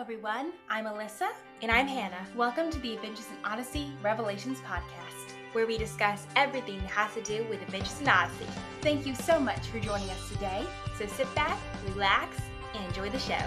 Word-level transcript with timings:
everyone. 0.00 0.54
I'm 0.70 0.86
Alyssa. 0.86 1.28
And 1.60 1.70
I'm 1.70 1.86
Hannah, 1.86 2.26
Welcome 2.34 2.70
to 2.70 2.78
the 2.78 2.94
Adventures 2.94 3.26
in 3.26 3.36
Odyssey 3.44 3.92
Revelations 4.02 4.58
podcast. 4.60 5.34
where 5.52 5.66
we 5.66 5.76
discuss 5.76 6.26
everything 6.36 6.78
that 6.78 6.86
has 6.86 7.12
to 7.12 7.20
do 7.20 7.44
with 7.50 7.60
Adventures 7.60 8.00
in 8.00 8.08
Odyssey. 8.08 8.46
Thank 8.80 9.06
you 9.06 9.14
so 9.14 9.38
much 9.38 9.66
for 9.66 9.78
joining 9.78 10.08
us 10.08 10.28
today. 10.30 10.64
So 10.98 11.06
sit 11.06 11.32
back, 11.34 11.58
relax, 11.88 12.38
and 12.74 12.82
enjoy 12.86 13.10
the 13.10 13.18
show. 13.18 13.44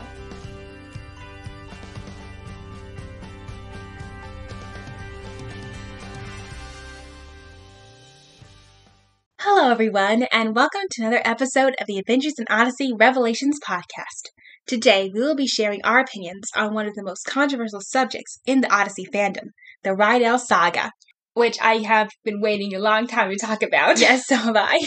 Hello, 9.39 9.71
everyone, 9.71 10.27
and 10.31 10.55
welcome 10.55 10.81
to 10.91 11.01
another 11.01 11.21
episode 11.25 11.73
of 11.81 11.87
the 11.87 11.97
Adventures 11.97 12.35
in 12.37 12.45
Odyssey 12.47 12.93
Revelations 12.93 13.59
podcast. 13.67 14.29
Today, 14.65 15.11
we 15.13 15.19
will 15.19 15.35
be 15.35 15.47
sharing 15.47 15.83
our 15.83 15.99
opinions 15.99 16.49
on 16.55 16.73
one 16.73 16.87
of 16.87 16.95
the 16.95 17.03
most 17.03 17.25
controversial 17.25 17.81
subjects 17.81 18.39
in 18.45 18.61
the 18.61 18.73
Odyssey 18.73 19.05
fandom, 19.13 19.47
the 19.83 19.91
Rydell 19.91 20.39
Saga. 20.39 20.91
Which 21.35 21.57
I 21.59 21.77
have 21.77 22.11
been 22.23 22.41
waiting 22.41 22.75
a 22.75 22.79
long 22.79 23.07
time 23.07 23.31
to 23.31 23.35
talk 23.35 23.63
about. 23.63 23.99
Yes, 23.99 24.25
so 24.27 24.35
have 24.35 24.55
I. 24.55 24.79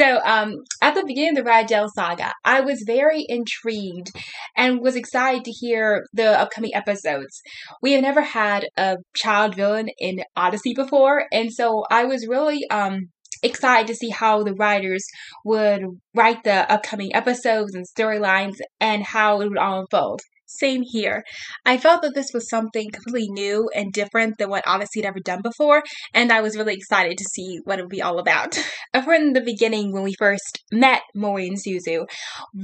So, 0.00 0.18
um, 0.24 0.56
at 0.82 0.94
the 0.94 1.04
beginning 1.06 1.38
of 1.38 1.44
the 1.44 1.50
Rydell 1.50 1.90
saga, 1.94 2.32
I 2.44 2.60
was 2.60 2.84
very 2.86 3.24
intrigued 3.28 4.10
and 4.56 4.80
was 4.80 4.96
excited 4.96 5.44
to 5.44 5.50
hear 5.50 6.06
the 6.12 6.40
upcoming 6.40 6.74
episodes. 6.74 7.40
We 7.82 7.92
have 7.92 8.02
never 8.02 8.22
had 8.22 8.66
a 8.76 8.96
child 9.14 9.54
villain 9.54 9.90
in 9.98 10.24
Odyssey 10.34 10.74
before, 10.74 11.26
and 11.30 11.52
so 11.52 11.84
I 11.90 12.04
was 12.04 12.26
really 12.26 12.66
um 12.70 13.10
excited 13.42 13.86
to 13.88 13.94
see 13.94 14.10
how 14.10 14.42
the 14.42 14.54
writers 14.54 15.04
would 15.44 15.82
write 16.14 16.44
the 16.44 16.70
upcoming 16.70 17.14
episodes 17.14 17.74
and 17.74 17.86
storylines 17.86 18.56
and 18.80 19.02
how 19.04 19.40
it 19.40 19.48
would 19.48 19.58
all 19.58 19.80
unfold. 19.80 20.20
Same 20.46 20.82
here. 20.82 21.22
I 21.64 21.78
felt 21.78 22.02
that 22.02 22.14
this 22.14 22.32
was 22.34 22.50
something 22.50 22.90
completely 22.90 23.28
new 23.30 23.70
and 23.72 23.92
different 23.92 24.36
than 24.38 24.50
what 24.50 24.66
Odyssey 24.66 25.00
had 25.00 25.06
ever 25.06 25.20
done 25.20 25.42
before, 25.42 25.84
and 26.12 26.32
I 26.32 26.40
was 26.40 26.56
really 26.56 26.74
excited 26.74 27.16
to 27.18 27.24
see 27.32 27.60
what 27.64 27.78
it 27.78 27.82
would 27.82 27.88
be 27.88 28.02
all 28.02 28.18
about. 28.18 28.54
From 29.04 29.32
the 29.32 29.40
beginning, 29.40 29.92
when 29.92 30.02
we 30.02 30.14
first 30.18 30.64
met 30.72 31.02
Mori 31.14 31.46
and 31.46 31.56
Suzu, 31.56 32.06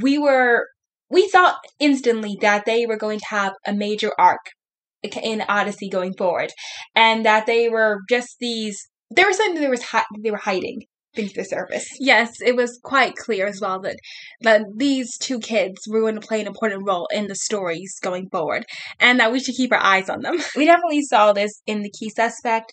we 0.03 0.19
were 0.19 0.67
we 1.09 1.29
thought 1.29 1.59
instantly 1.79 2.37
that 2.41 2.65
they 2.65 2.87
were 2.87 2.97
going 2.97 3.21
to 3.21 3.27
have 3.29 3.53
a 3.65 3.73
major 3.73 4.11
arc 4.19 4.41
in 5.23 5.45
Odyssey 5.49 5.89
going 5.89 6.15
forward, 6.15 6.51
and 6.97 7.25
that 7.25 7.47
they 7.47 7.69
were 7.69 8.01
just 8.09 8.37
these. 8.41 8.77
There 9.11 9.27
was 9.27 9.37
something 9.37 9.61
they 9.61 9.69
was 9.69 9.83
hi- 9.83 10.05
they 10.23 10.31
were 10.31 10.37
hiding 10.37 10.83
beneath 11.15 11.35
the 11.35 11.45
surface. 11.45 11.89
Yes, 11.99 12.41
it 12.45 12.55
was 12.57 12.79
quite 12.83 13.17
clear 13.17 13.47
as 13.47 13.61
well 13.61 13.81
that 13.81 13.97
that 14.43 14.63
these 14.77 15.17
two 15.19 15.41
kids 15.41 15.79
were 15.89 16.01
going 16.01 16.15
to 16.15 16.27
play 16.27 16.41
an 16.41 16.47
important 16.47 16.83
role 16.87 17.09
in 17.13 17.27
the 17.27 17.35
stories 17.35 17.99
going 18.03 18.29
forward, 18.31 18.65
and 19.01 19.19
that 19.19 19.33
we 19.33 19.41
should 19.41 19.55
keep 19.55 19.73
our 19.73 19.83
eyes 19.83 20.09
on 20.11 20.21
them. 20.21 20.37
We 20.57 20.67
definitely 20.67 21.03
saw 21.03 21.33
this 21.33 21.63
in 21.67 21.83
the 21.83 21.91
key 21.91 22.11
suspect, 22.11 22.73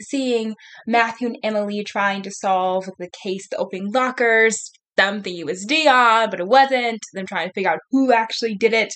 seeing 0.00 0.54
Matthew 0.86 1.28
and 1.28 1.38
Emily 1.42 1.84
trying 1.84 2.22
to 2.22 2.30
solve 2.30 2.88
the 2.98 3.10
case, 3.22 3.46
the 3.48 3.58
opening 3.58 3.92
lockers. 3.92 4.70
Them 4.96 5.22
thinking 5.22 5.40
it 5.40 5.46
was 5.46 5.64
Dion, 5.64 6.30
but 6.30 6.38
it 6.38 6.46
wasn't. 6.46 7.00
Them 7.14 7.26
trying 7.26 7.48
to 7.48 7.52
figure 7.52 7.72
out 7.72 7.80
who 7.90 8.12
actually 8.12 8.54
did 8.54 8.72
it. 8.72 8.94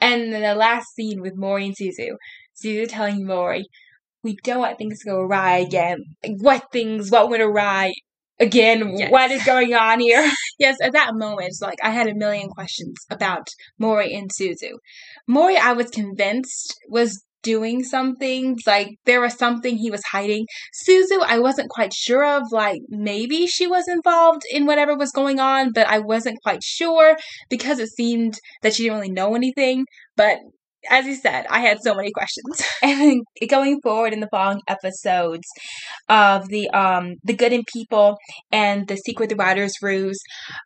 And 0.00 0.32
then 0.32 0.40
the 0.40 0.54
last 0.54 0.86
scene 0.94 1.20
with 1.20 1.34
Mori 1.36 1.66
and 1.66 1.76
Suzu. 1.76 2.16
Suzu 2.64 2.88
telling 2.88 3.26
Mori, 3.26 3.66
we 4.24 4.36
don't 4.42 4.60
want 4.60 4.78
things 4.78 5.00
to 5.00 5.10
go 5.10 5.20
awry 5.20 5.58
again. 5.58 5.98
Like, 6.22 6.38
what 6.40 6.72
things, 6.72 7.10
what 7.10 7.28
went 7.28 7.42
awry 7.42 7.92
again? 8.40 8.94
Yes. 8.96 9.12
What 9.12 9.30
is 9.30 9.44
going 9.44 9.74
on 9.74 10.00
here? 10.00 10.28
yes, 10.58 10.76
at 10.82 10.94
that 10.94 11.14
moment, 11.14 11.52
like, 11.60 11.78
I 11.82 11.90
had 11.90 12.08
a 12.08 12.14
million 12.14 12.48
questions 12.48 12.96
about 13.10 13.46
Mori 13.78 14.14
and 14.14 14.30
Suzu. 14.32 14.72
Mori, 15.28 15.56
I 15.56 15.72
was 15.72 15.90
convinced, 15.90 16.74
was 16.88 17.22
doing 17.42 17.84
something. 17.84 18.58
Like, 18.66 18.96
there 19.04 19.20
was 19.20 19.34
something 19.34 19.76
he 19.76 19.90
was 19.90 20.02
hiding. 20.10 20.46
Suzu, 20.88 21.22
I 21.22 21.38
wasn't 21.38 21.68
quite 21.68 21.92
sure 21.92 22.24
of. 22.24 22.44
Like, 22.50 22.80
maybe 22.88 23.46
she 23.46 23.66
was 23.66 23.86
involved 23.86 24.42
in 24.50 24.66
whatever 24.66 24.96
was 24.96 25.12
going 25.12 25.38
on, 25.38 25.72
but 25.72 25.86
I 25.86 26.00
wasn't 26.00 26.42
quite 26.42 26.64
sure 26.64 27.16
because 27.50 27.78
it 27.78 27.90
seemed 27.90 28.38
that 28.62 28.74
she 28.74 28.84
didn't 28.84 28.98
really 28.98 29.12
know 29.12 29.36
anything. 29.36 29.84
But 30.16 30.38
as 30.90 31.06
you 31.06 31.14
said, 31.14 31.46
I 31.50 31.60
had 31.60 31.78
so 31.82 31.94
many 31.94 32.10
questions. 32.12 32.62
And 32.82 33.22
going 33.48 33.80
forward 33.82 34.12
in 34.12 34.20
the 34.20 34.28
following 34.30 34.60
episodes 34.68 35.46
of 36.08 36.48
the 36.48 36.68
um 36.70 37.14
the 37.24 37.34
good 37.34 37.52
in 37.52 37.62
people 37.72 38.16
and 38.52 38.86
the 38.88 38.96
secret 38.96 39.30
the 39.30 39.36
writer's 39.36 39.74
ruse, 39.82 40.20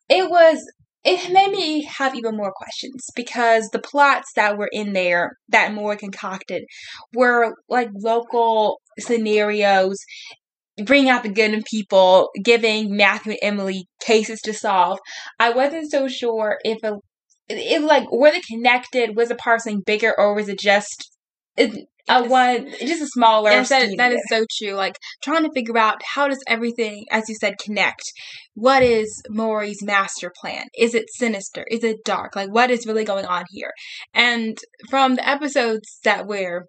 it 0.09 0.29
was 0.31 0.59
it 1.05 1.33
made 1.33 1.53
me 1.53 1.85
have 1.85 2.15
even 2.15 2.37
more 2.37 2.53
questions 2.53 3.07
because 3.15 3.69
the 3.71 3.79
plots 3.79 4.31
that 4.37 4.59
were 4.59 4.69
in 4.73 4.93
there 4.93 5.33
that 5.49 5.73
Moore 5.73 5.97
concocted 5.97 6.65
were 7.15 7.55
like 7.69 7.89
local 7.95 8.81
scenarios 8.99 9.97
bringing 10.85 11.11
out 11.11 11.23
the 11.23 11.29
good 11.29 11.53
in 11.53 11.63
people, 11.69 12.31
giving 12.43 12.97
Matthew 12.97 13.33
and 13.33 13.39
Emily 13.43 13.87
cases 14.01 14.41
to 14.43 14.53
solve. 14.53 14.99
I 15.39 15.51
wasn't 15.51 15.91
so 15.91 16.09
sure 16.09 16.59
if 16.65 16.83
a 16.83 16.99
it 17.49 17.83
like 17.83 18.11
were 18.11 18.31
they 18.31 18.41
connected? 18.41 19.17
Was 19.17 19.29
the 19.29 19.35
part 19.35 19.63
something 19.63 19.83
bigger 19.85 20.15
or 20.17 20.35
was 20.35 20.49
it 20.49 20.59
just 20.59 21.11
it, 21.57 21.87
a 22.09 22.27
one 22.27 22.71
just 22.81 23.03
a 23.03 23.07
smaller 23.07 23.51
Yes, 23.51 23.69
that, 23.69 23.95
that 23.97 24.13
is 24.13 24.23
so 24.29 24.45
true. 24.59 24.75
Like 24.75 24.97
trying 25.23 25.45
to 25.45 25.53
figure 25.53 25.77
out 25.77 26.01
how 26.15 26.29
does 26.29 26.43
everything, 26.49 27.05
as 27.11 27.29
you 27.29 27.35
said, 27.35 27.59
connect. 27.59 28.03
What 28.55 28.83
is 28.83 29.23
Maury's 29.29 29.83
master 29.83 30.33
plan? 30.41 30.65
Is 30.79 30.95
it 30.95 31.07
sinister? 31.11 31.65
Is 31.71 31.85
it 31.85 31.99
dark? 32.05 32.37
Like 32.37 32.53
what 32.53 32.71
is 32.71 32.87
really 32.87 33.05
going 33.05 33.27
on 33.27 33.45
here? 33.51 33.73
And 34.15 34.59
from 34.89 35.17
the 35.17 35.29
episodes 35.29 35.99
that 36.05 36.27
we're 36.27 36.67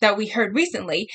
that 0.00 0.16
we 0.16 0.28
heard 0.28 0.54
recently, 0.54 1.08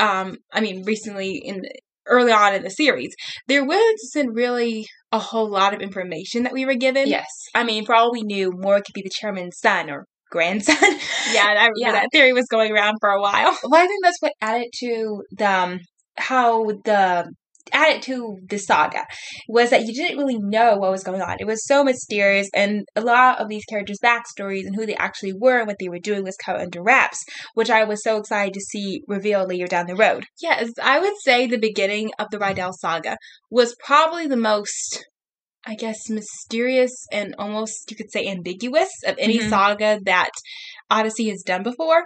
um, 0.00 0.38
I 0.52 0.60
mean 0.60 0.84
recently 0.84 1.36
in 1.36 1.62
early 2.06 2.32
on 2.32 2.54
in 2.54 2.62
the 2.62 2.70
series, 2.70 3.14
there 3.48 3.64
wasn't 3.64 4.34
really 4.34 4.86
a 5.12 5.18
whole 5.18 5.48
lot 5.50 5.74
of 5.74 5.80
information 5.80 6.42
that 6.44 6.52
we 6.52 6.64
were 6.66 6.74
given. 6.74 7.06
Yes. 7.08 7.26
I 7.54 7.64
mean, 7.64 7.84
for 7.84 7.94
all 7.94 8.12
we 8.12 8.22
knew, 8.22 8.50
Moore 8.54 8.78
could 8.80 8.94
be 8.94 9.02
the 9.02 9.10
chairman's 9.12 9.58
son 9.58 9.90
or 9.90 10.06
grandson. 10.30 10.76
Yeah, 11.32 11.44
I 11.46 11.52
remember 11.52 11.72
Yeah. 11.76 11.92
that 11.92 12.08
theory 12.12 12.32
was 12.32 12.46
going 12.50 12.72
around 12.72 12.96
for 13.00 13.08
a 13.10 13.20
while. 13.20 13.56
well, 13.64 13.80
I 13.82 13.86
think 13.86 14.02
that's 14.04 14.20
what 14.20 14.32
added 14.40 14.68
to 14.80 15.22
the 15.30 15.50
um, 15.50 15.80
how 16.18 16.64
the 16.84 17.32
added 17.72 18.02
to 18.02 18.38
the 18.48 18.58
saga 18.58 19.04
was 19.48 19.70
that 19.70 19.86
you 19.86 19.94
didn't 19.94 20.18
really 20.18 20.38
know 20.38 20.76
what 20.76 20.90
was 20.90 21.04
going 21.04 21.22
on. 21.22 21.36
It 21.40 21.46
was 21.46 21.64
so 21.66 21.84
mysterious, 21.84 22.48
and 22.54 22.84
a 22.96 23.00
lot 23.00 23.40
of 23.40 23.48
these 23.48 23.64
characters' 23.64 23.98
backstories 24.02 24.66
and 24.66 24.74
who 24.74 24.86
they 24.86 24.96
actually 24.96 25.32
were 25.32 25.58
and 25.58 25.66
what 25.66 25.76
they 25.78 25.88
were 25.88 25.98
doing 25.98 26.24
was 26.24 26.36
kept 26.36 26.60
under 26.60 26.82
wraps, 26.82 27.22
which 27.54 27.70
I 27.70 27.84
was 27.84 28.02
so 28.02 28.18
excited 28.18 28.54
to 28.54 28.60
see 28.60 29.02
revealed 29.06 29.48
later 29.48 29.66
down 29.66 29.86
the 29.86 29.94
road. 29.96 30.24
Yes, 30.40 30.70
I 30.82 30.98
would 30.98 31.14
say 31.22 31.46
the 31.46 31.58
beginning 31.58 32.10
of 32.18 32.28
the 32.30 32.38
Rydell 32.38 32.72
saga 32.74 33.16
was 33.50 33.76
probably 33.84 34.26
the 34.26 34.36
most, 34.36 35.04
I 35.66 35.74
guess, 35.74 36.10
mysterious 36.10 37.06
and 37.12 37.34
almost, 37.38 37.90
you 37.90 37.96
could 37.96 38.10
say, 38.10 38.26
ambiguous 38.26 38.90
of 39.06 39.16
any 39.18 39.38
Mhm. 39.38 39.48
saga 39.50 40.00
that 40.04 40.30
Odyssey 40.90 41.28
has 41.30 41.42
done 41.42 41.62
before. 41.62 42.04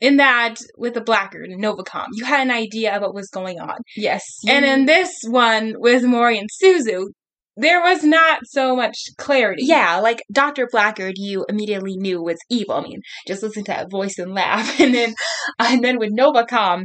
In 0.00 0.16
that, 0.18 0.56
with 0.76 0.94
the 0.94 1.00
Blackgaard 1.00 1.50
and 1.50 1.62
Novacom, 1.62 2.06
you 2.12 2.24
had 2.24 2.42
an 2.42 2.52
idea 2.52 2.94
of 2.94 3.02
what 3.02 3.14
was 3.14 3.28
going 3.30 3.58
on. 3.58 3.78
Yes, 3.96 4.22
And 4.48 4.64
in 4.64 4.86
this 4.86 5.10
one, 5.26 5.74
with 5.78 6.04
Mori 6.04 6.38
and 6.38 6.48
Suzu, 6.62 7.06
there 7.56 7.80
was 7.80 8.04
not 8.04 8.40
so 8.44 8.76
much 8.76 8.96
clarity. 9.16 9.64
Yeah, 9.64 9.98
like 9.98 10.22
Dr. 10.32 10.68
Blackgaard, 10.72 11.14
you 11.16 11.44
immediately 11.48 11.96
knew 11.96 12.22
was 12.22 12.38
evil. 12.48 12.76
I 12.76 12.82
mean, 12.82 13.00
just 13.26 13.42
listen 13.42 13.64
to 13.64 13.72
that 13.72 13.90
voice 13.90 14.18
and 14.18 14.32
laugh. 14.32 14.78
And 14.88 14.94
then, 14.94 15.14
and 15.58 15.82
then 15.82 15.98
with 15.98 16.16
Novacom, 16.16 16.84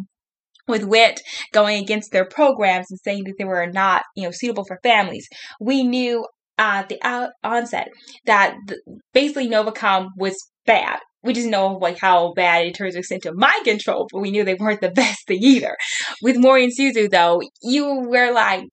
with 0.67 0.83
Whit 0.83 1.21
going 1.51 1.83
against 1.83 2.11
their 2.11 2.25
programs 2.25 2.87
and 2.89 2.99
saying 3.03 3.25
that 3.25 3.35
they 3.37 3.43
were 3.43 3.67
not, 3.67 4.03
you 4.15 4.23
know, 4.23 4.31
suitable 4.31 4.65
for 4.65 4.79
families, 4.81 5.27
we 5.59 5.83
knew 5.83 6.25
at 6.57 6.89
the 6.89 6.99
out- 7.01 7.31
onset 7.43 7.89
that 8.25 8.55
the, 8.67 8.77
basically 9.13 9.47
Novacom 9.47 10.09
was 10.17 10.35
bad. 10.65 10.99
We 11.23 11.33
just 11.33 11.47
know 11.47 11.67
like 11.73 11.99
how 11.99 12.33
bad 12.33 12.65
in 12.65 12.73
terms 12.73 12.95
of 12.95 12.99
extent 12.99 13.25
mind 13.33 13.63
control, 13.63 14.07
but 14.11 14.19
we 14.19 14.31
knew 14.31 14.43
they 14.43 14.55
weren't 14.55 14.81
the 14.81 14.91
best 14.95 15.27
thing 15.27 15.41
either. 15.41 15.75
With 16.21 16.37
Mori 16.37 16.63
and 16.63 16.73
Suzu, 16.77 17.09
though, 17.09 17.41
you 17.61 18.01
were 18.07 18.31
like, 18.31 18.65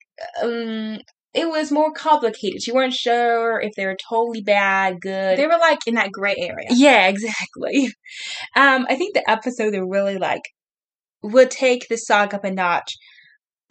um, 0.43 0.99
it 1.33 1.49
was 1.49 1.71
more 1.71 1.93
complicated. 1.93 2.67
You 2.67 2.75
weren't 2.75 2.93
sure 2.93 3.61
if 3.61 3.73
they 3.77 3.87
were 3.87 3.97
totally 4.09 4.43
bad, 4.43 5.01
good. 5.01 5.39
They 5.39 5.47
were 5.47 5.59
like 5.61 5.79
in 5.87 5.95
that 5.95 6.11
gray 6.11 6.35
area. 6.37 6.69
yeah, 6.71 7.09
exactly. 7.09 7.89
Um, 8.57 8.87
I 8.89 8.97
think 8.97 9.15
the 9.15 9.31
episode 9.31 9.73
that 9.75 9.85
really 9.85 10.19
like 10.19 10.43
would 11.23 11.51
take 11.51 11.87
the 11.89 11.97
saga 11.97 12.37
up 12.37 12.45
a 12.45 12.51
notch 12.51 12.93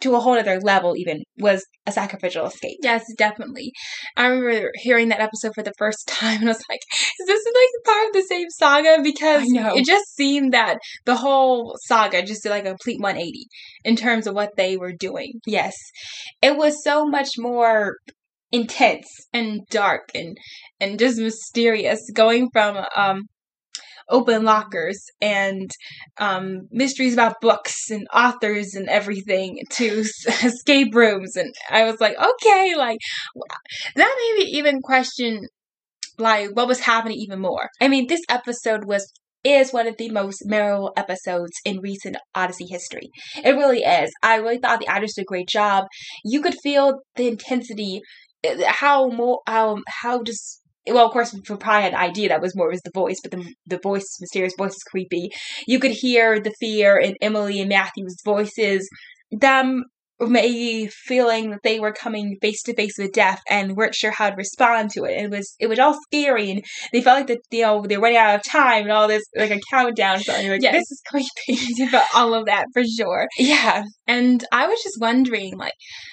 to 0.00 0.14
a 0.14 0.20
whole 0.20 0.38
other 0.38 0.60
level. 0.60 0.96
Even 0.96 1.22
was 1.38 1.64
a 1.86 1.92
sacrificial 1.92 2.46
escape. 2.46 2.78
Yes, 2.82 3.04
definitely. 3.16 3.72
I 4.16 4.26
remember 4.26 4.70
hearing 4.76 5.08
that 5.08 5.20
episode 5.20 5.52
for 5.54 5.62
the 5.62 5.74
first 5.78 6.06
time 6.08 6.40
and 6.40 6.48
I 6.48 6.52
was 6.52 6.64
like, 6.68 6.80
is 7.20 7.26
this 7.26 7.44
like 7.46 7.94
part 7.94 8.06
of 8.08 8.12
the 8.12 8.22
same 8.22 8.50
saga? 8.50 8.98
Because 9.02 9.44
it 9.46 9.86
just 9.86 10.14
seemed 10.14 10.52
that 10.52 10.78
the 11.04 11.16
whole 11.16 11.76
saga 11.84 12.22
just 12.22 12.42
did 12.42 12.50
like 12.50 12.64
a 12.64 12.70
complete 12.70 13.00
180 13.00 13.46
in 13.84 13.96
terms 13.96 14.26
of 14.26 14.34
what 14.34 14.56
they 14.56 14.76
were 14.76 14.92
doing. 14.92 15.40
Yes, 15.46 15.74
it 16.42 16.56
was 16.56 16.82
so 16.82 17.06
much 17.06 17.38
more 17.38 17.96
intense. 18.52 19.06
And 19.32 19.60
dark 19.70 20.10
and 20.14 20.36
and 20.80 20.98
just 20.98 21.18
mysterious. 21.18 22.00
Going 22.14 22.48
from 22.52 22.84
um 22.96 23.28
open 24.10 24.44
lockers 24.44 25.02
and 25.20 25.70
um, 26.18 26.68
mysteries 26.70 27.14
about 27.14 27.40
books 27.40 27.90
and 27.90 28.06
authors 28.14 28.74
and 28.74 28.88
everything 28.88 29.60
to 29.70 30.04
escape 30.44 30.94
rooms. 30.94 31.36
And 31.36 31.54
I 31.70 31.84
was 31.84 32.00
like, 32.00 32.16
okay, 32.18 32.74
like 32.76 32.98
that 33.96 34.16
made 34.36 34.44
me 34.44 34.50
even 34.52 34.80
question 34.82 35.46
like 36.18 36.50
what 36.54 36.68
was 36.68 36.80
happening 36.80 37.18
even 37.18 37.40
more. 37.40 37.68
I 37.80 37.88
mean, 37.88 38.06
this 38.06 38.22
episode 38.28 38.84
was 38.84 39.10
is 39.42 39.72
one 39.72 39.86
of 39.86 39.96
the 39.96 40.10
most 40.10 40.42
memorable 40.44 40.92
episodes 40.98 41.52
in 41.64 41.80
recent 41.80 42.16
Odyssey 42.34 42.66
history. 42.68 43.08
It 43.42 43.52
really 43.52 43.80
is. 43.82 44.12
I 44.22 44.36
really 44.36 44.58
thought 44.58 44.80
the 44.80 44.86
actors 44.86 45.14
did 45.14 45.22
a 45.22 45.24
great 45.24 45.48
job. 45.48 45.86
You 46.24 46.42
could 46.42 46.56
feel 46.62 47.00
the 47.16 47.26
intensity, 47.28 48.02
uh, 48.46 48.56
how 48.66 49.08
more, 49.08 49.40
how 49.46 49.78
how 50.02 50.22
just. 50.22 50.59
Well, 50.86 51.06
of 51.06 51.12
course, 51.12 51.30
for 51.46 51.56
probably 51.56 51.82
had 51.82 51.92
an 51.94 51.98
idea 52.00 52.28
that 52.30 52.40
was 52.40 52.56
more 52.56 52.68
was 52.68 52.80
the 52.82 52.90
voice, 52.94 53.18
but 53.22 53.32
the 53.32 53.44
the 53.66 53.78
voice, 53.82 54.06
mysterious 54.20 54.54
voice, 54.56 54.72
is 54.72 54.82
creepy. 54.90 55.28
You 55.66 55.78
could 55.78 55.92
hear 55.92 56.40
the 56.40 56.54
fear 56.60 56.96
in 56.96 57.16
Emily 57.20 57.60
and 57.60 57.68
Matthew's 57.68 58.16
voices. 58.24 58.88
Them 59.30 59.84
maybe 60.22 60.86
feeling 60.86 61.50
that 61.50 61.60
they 61.64 61.80
were 61.80 61.92
coming 61.92 62.36
face 62.42 62.62
to 62.62 62.74
face 62.74 62.92
with 62.98 63.10
death 63.12 63.40
and 63.48 63.74
weren't 63.74 63.94
sure 63.94 64.10
how 64.10 64.28
to 64.28 64.36
respond 64.36 64.90
to 64.90 65.04
it. 65.04 65.12
It 65.12 65.30
was 65.30 65.54
it 65.58 65.66
was 65.66 65.78
all 65.78 65.96
scary 66.08 66.50
and 66.50 66.62
they 66.92 67.00
felt 67.00 67.20
like 67.20 67.26
that 67.28 67.38
you 67.50 67.62
know 67.62 67.82
they 67.86 67.96
were 67.96 68.02
running 68.02 68.18
out 68.18 68.34
of 68.34 68.42
time 68.44 68.82
and 68.82 68.92
all 68.92 69.08
this 69.08 69.22
like 69.34 69.50
a 69.50 69.60
countdown. 69.70 70.20
So 70.20 70.36
you're 70.38 70.52
like, 70.52 70.62
Yes. 70.62 70.74
this 70.74 70.90
is 70.90 71.02
creepy. 71.06 71.86
but 71.90 72.04
all 72.14 72.34
of 72.34 72.46
that 72.46 72.66
for 72.74 72.82
sure. 72.84 73.28
yeah. 73.38 73.82
And 74.06 74.44
I 74.52 74.66
was 74.66 74.78
just 74.82 75.00
wondering, 75.00 75.56
like, 75.56 75.72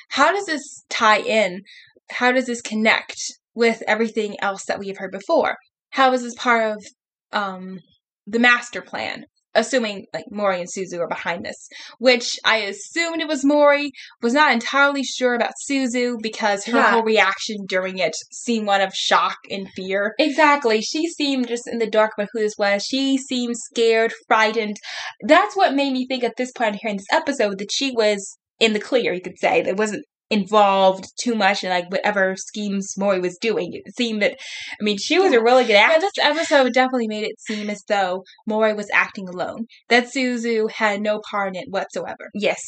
how 0.10 0.32
does 0.32 0.46
this 0.46 0.84
tie 0.90 1.20
in? 1.20 1.62
How 2.10 2.32
does 2.32 2.46
this 2.46 2.62
connect 2.62 3.18
with 3.58 3.82
everything 3.88 4.36
else 4.40 4.64
that 4.68 4.78
we 4.80 4.88
have 4.88 4.98
heard 4.98 5.12
before? 5.12 5.56
How 5.90 6.14
is 6.14 6.22
this 6.22 6.36
part 6.36 6.72
of 6.78 6.86
um, 7.34 7.80
the 8.28 8.40
master 8.40 8.82
plan? 8.82 9.26
Assuming 9.56 10.06
like 10.14 10.26
Mori 10.30 10.60
and 10.60 10.70
Suzu 10.70 11.00
are 11.00 11.08
behind 11.08 11.44
this, 11.44 11.68
which 11.98 12.38
I 12.46 12.58
assumed 12.58 13.22
it 13.22 13.28
was 13.28 13.44
Mori, 13.44 13.90
was 14.22 14.34
not 14.34 14.52
entirely 14.54 15.04
sure 15.04 15.34
about 15.34 15.54
Suzu 15.68 16.18
because 16.22 16.66
her 16.66 16.78
Yeah. 16.78 16.92
whole 16.92 17.02
reaction 17.02 17.66
during 17.68 17.98
it 17.98 18.16
seemed 18.32 18.68
one 18.68 18.82
of 18.82 18.94
shock 18.94 19.38
and 19.50 19.68
fear. 19.76 20.14
Exactly. 20.20 20.82
She 20.82 21.08
seemed 21.08 21.48
just 21.48 21.68
in 21.68 21.80
the 21.80 21.90
dark 21.90 22.12
about 22.16 22.30
who 22.34 22.42
this 22.42 22.54
was. 22.60 22.84
She 22.84 23.18
seemed 23.18 23.56
scared, 23.58 24.14
frightened. 24.28 24.78
That's 25.26 25.56
what 25.56 25.74
made 25.74 25.94
me 25.94 26.06
think 26.06 26.24
at 26.24 26.36
this 26.38 26.52
point 26.52 26.78
here 26.80 26.92
in 26.92 26.98
this 26.98 27.08
episode 27.12 27.58
that 27.58 27.72
she 27.72 27.90
was 27.90 28.38
in 28.60 28.74
the 28.74 28.80
clear, 28.80 29.12
you 29.12 29.22
could 29.22 29.40
say. 29.40 29.64
That 29.64 29.78
wasn't 29.78 30.06
involved 30.30 31.06
too 31.24 31.36
much 31.36 31.64
in 31.64 31.70
like 31.70 31.90
whatever 31.90 32.36
schemes 32.36 32.94
Mori 32.98 33.20
was 33.20 33.38
doing. 33.40 33.70
It 33.74 33.96
seemed 33.96 34.22
that 34.22 34.38
I 34.80 34.84
mean 34.84 34.98
she 34.98 35.20
was 35.20 35.32
Yeah. 35.32 35.40
a 35.40 35.42
really 35.44 35.64
good 35.64 35.74
Yeah, 35.74 35.98
this 36.00 36.12
episode 36.20 36.74
definitely 36.74 37.08
made 37.08 37.24
it 37.24 37.40
seem 37.40 37.70
as 37.70 37.82
though 37.88 38.24
Mori 38.46 38.74
was 38.74 38.90
acting 38.94 39.30
alone. 39.30 39.68
That 39.90 40.08
Suzu 40.14 40.70
had 40.70 41.00
no 41.02 41.22
part 41.32 41.56
in 41.56 41.62
it 41.62 41.70
whatsoever. 41.70 42.30
Yes. 42.34 42.60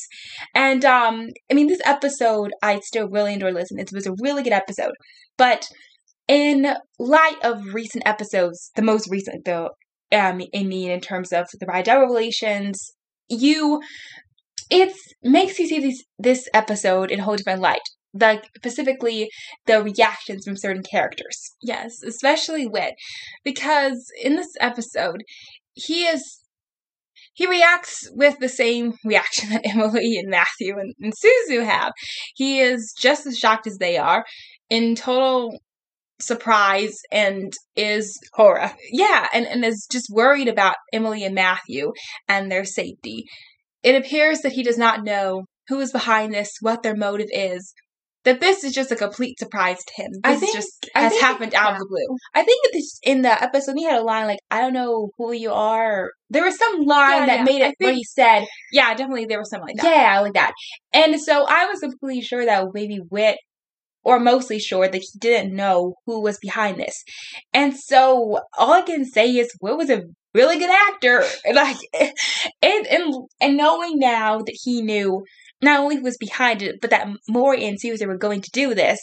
And 0.55 0.85
um 0.85 1.27
I 1.51 1.53
mean 1.53 1.67
this 1.67 1.81
episode 1.85 2.51
I 2.61 2.79
still 2.79 3.09
really 3.09 3.33
enjoyed 3.33 3.55
listening. 3.55 3.83
It 3.83 3.91
was 3.93 4.07
a 4.07 4.15
really 4.21 4.43
good 4.43 4.53
episode. 4.53 4.93
But 5.37 5.67
in 6.27 6.75
light 6.99 7.37
of 7.43 7.73
recent 7.73 8.03
episodes, 8.07 8.71
the 8.75 8.81
most 8.83 9.09
recent 9.09 9.43
though, 9.45 9.69
um 10.13 10.41
I 10.55 10.63
mean 10.63 10.91
in 10.91 11.01
terms 11.01 11.33
of 11.33 11.47
the 11.59 11.65
Rydell 11.65 12.01
revelations, 12.01 12.77
you 13.27 13.81
it 14.69 14.93
makes 15.23 15.59
you 15.59 15.67
see 15.67 15.79
these 15.79 16.03
this 16.17 16.47
episode 16.53 17.11
in 17.11 17.19
a 17.19 17.23
whole 17.23 17.35
different 17.35 17.61
light. 17.61 17.81
Like 18.13 18.45
specifically 18.55 19.29
the 19.67 19.83
reactions 19.83 20.43
from 20.43 20.57
certain 20.57 20.83
characters. 20.83 21.51
Yes, 21.61 22.01
especially 22.01 22.65
Whit, 22.65 22.95
because 23.43 24.05
in 24.23 24.35
this 24.35 24.55
episode, 24.59 25.23
he 25.73 26.05
is 26.05 26.39
he 27.33 27.47
reacts 27.47 28.09
with 28.13 28.37
the 28.39 28.49
same 28.49 28.93
reaction 29.05 29.49
that 29.51 29.65
Emily 29.65 30.17
and 30.17 30.29
Matthew 30.29 30.77
and, 30.77 30.93
and 30.99 31.13
Suzu 31.13 31.63
have. 31.63 31.93
He 32.35 32.59
is 32.59 32.93
just 32.97 33.25
as 33.25 33.37
shocked 33.37 33.67
as 33.67 33.77
they 33.77 33.97
are, 33.97 34.25
in 34.69 34.95
total 34.95 35.59
surprise 36.21 36.99
and 37.11 37.53
is 37.75 38.19
Horror. 38.33 38.73
yeah, 38.91 39.27
and, 39.33 39.47
and 39.47 39.63
is 39.63 39.87
just 39.89 40.09
worried 40.11 40.49
about 40.49 40.75
Emily 40.91 41.23
and 41.23 41.33
Matthew 41.33 41.93
and 42.27 42.51
their 42.51 42.65
safety. 42.65 43.25
It 43.83 43.95
appears 43.95 44.39
that 44.41 44.53
he 44.53 44.63
does 44.63 44.77
not 44.77 45.03
know 45.03 45.45
who 45.67 45.79
is 45.79 45.91
behind 45.91 46.33
this, 46.33 46.51
what 46.61 46.83
their 46.83 46.95
motive 46.95 47.29
is. 47.31 47.73
That 48.25 48.41
this 48.41 48.65
is 48.65 48.73
just 48.73 48.91
a 48.91 48.97
complete 48.97 49.39
surprise 49.39 49.77
to 49.77 50.03
him. 50.03 50.11
This 50.11 50.21
I 50.25 50.35
think- 50.35 50.53
just 50.53 50.89
has 50.93 51.11
think- 51.13 51.23
happened 51.23 51.53
out 51.55 51.69
yeah. 51.69 51.71
of 51.73 51.77
the 51.79 51.85
blue. 51.87 52.17
I 52.35 52.43
think 52.43 52.61
that 52.63 52.71
this, 52.73 52.99
in 53.01 53.21
the 53.21 53.41
episode 53.41 53.75
he 53.77 53.85
had 53.85 54.01
a 54.01 54.03
line 54.03 54.27
like, 54.27 54.39
I 54.51 54.59
don't 54.59 54.73
know 54.73 55.11
who 55.17 55.31
you 55.31 55.53
are. 55.53 56.11
There 56.29 56.43
was 56.43 56.57
some 56.57 56.81
line 56.81 57.21
Yeah, 57.21 57.25
that 57.27 57.37
yeah. 57.37 57.43
made 57.45 57.61
it 57.61 57.75
think- 57.79 57.95
he 57.95 58.03
said, 58.03 58.45
Yeah, 58.73 58.93
definitely 58.93 59.25
there 59.25 59.39
was 59.39 59.49
something 59.49 59.69
like 59.69 59.77
that. 59.83 59.95
Yeah, 59.95 60.19
like 60.19 60.33
that. 60.33 60.51
And 60.91 61.19
so 61.19 61.45
I 61.47 61.67
was 61.67 61.79
completely 61.79 62.21
sure 62.21 62.43
that 62.45 62.65
maybe 62.73 62.97
Whit, 63.09 63.37
or 64.03 64.19
mostly 64.19 64.59
sure 64.59 64.89
that 64.89 65.01
he 65.01 65.17
didn't 65.17 65.55
know 65.55 65.93
who 66.05 66.21
was 66.21 66.37
behind 66.41 66.77
this. 66.77 67.01
And 67.53 67.77
so 67.77 68.41
all 68.57 68.73
I 68.73 68.81
can 68.81 69.05
say 69.05 69.29
is 69.31 69.49
Whit 69.61 69.77
was 69.77 69.89
a 69.89 70.03
really 70.33 70.57
good 70.57 70.69
actor. 70.69 71.23
Like, 71.53 71.77
and, 72.61 72.87
and, 72.87 73.13
and 73.41 73.57
knowing 73.57 73.99
now 73.99 74.39
that 74.39 74.57
he 74.63 74.81
knew 74.81 75.23
not 75.61 75.79
only 75.79 75.97
who 75.97 76.03
was 76.03 76.17
behind 76.17 76.61
it, 76.61 76.79
but 76.81 76.89
that 76.91 77.07
Mori 77.27 77.65
and 77.65 77.79
Susan 77.79 78.07
were 78.07 78.17
going 78.17 78.41
to 78.41 78.51
do 78.51 78.73
this, 78.73 78.99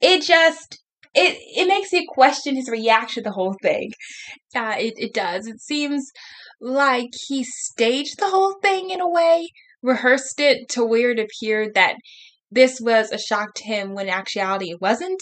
it 0.00 0.22
just, 0.22 0.80
it, 1.14 1.38
it 1.56 1.68
makes 1.68 1.92
you 1.92 2.04
question 2.08 2.56
his 2.56 2.68
reaction 2.68 3.22
to 3.22 3.28
the 3.28 3.34
whole 3.34 3.54
thing. 3.62 3.92
Yeah, 4.54 4.76
it, 4.76 4.94
it 4.96 5.14
does. 5.14 5.46
It 5.46 5.60
seems 5.60 6.10
like 6.60 7.10
he 7.28 7.44
staged 7.44 8.18
the 8.18 8.30
whole 8.30 8.56
thing 8.60 8.90
in 8.90 9.00
a 9.00 9.08
way, 9.08 9.50
rehearsed 9.82 10.40
it 10.40 10.68
to 10.70 10.84
where 10.84 11.10
it 11.10 11.20
appeared 11.20 11.74
that 11.74 11.96
this 12.50 12.80
was 12.80 13.10
a 13.10 13.18
shock 13.18 13.54
to 13.56 13.64
him 13.64 13.94
when 13.94 14.08
actuality 14.08 14.70
it 14.70 14.80
wasn't. 14.80 15.20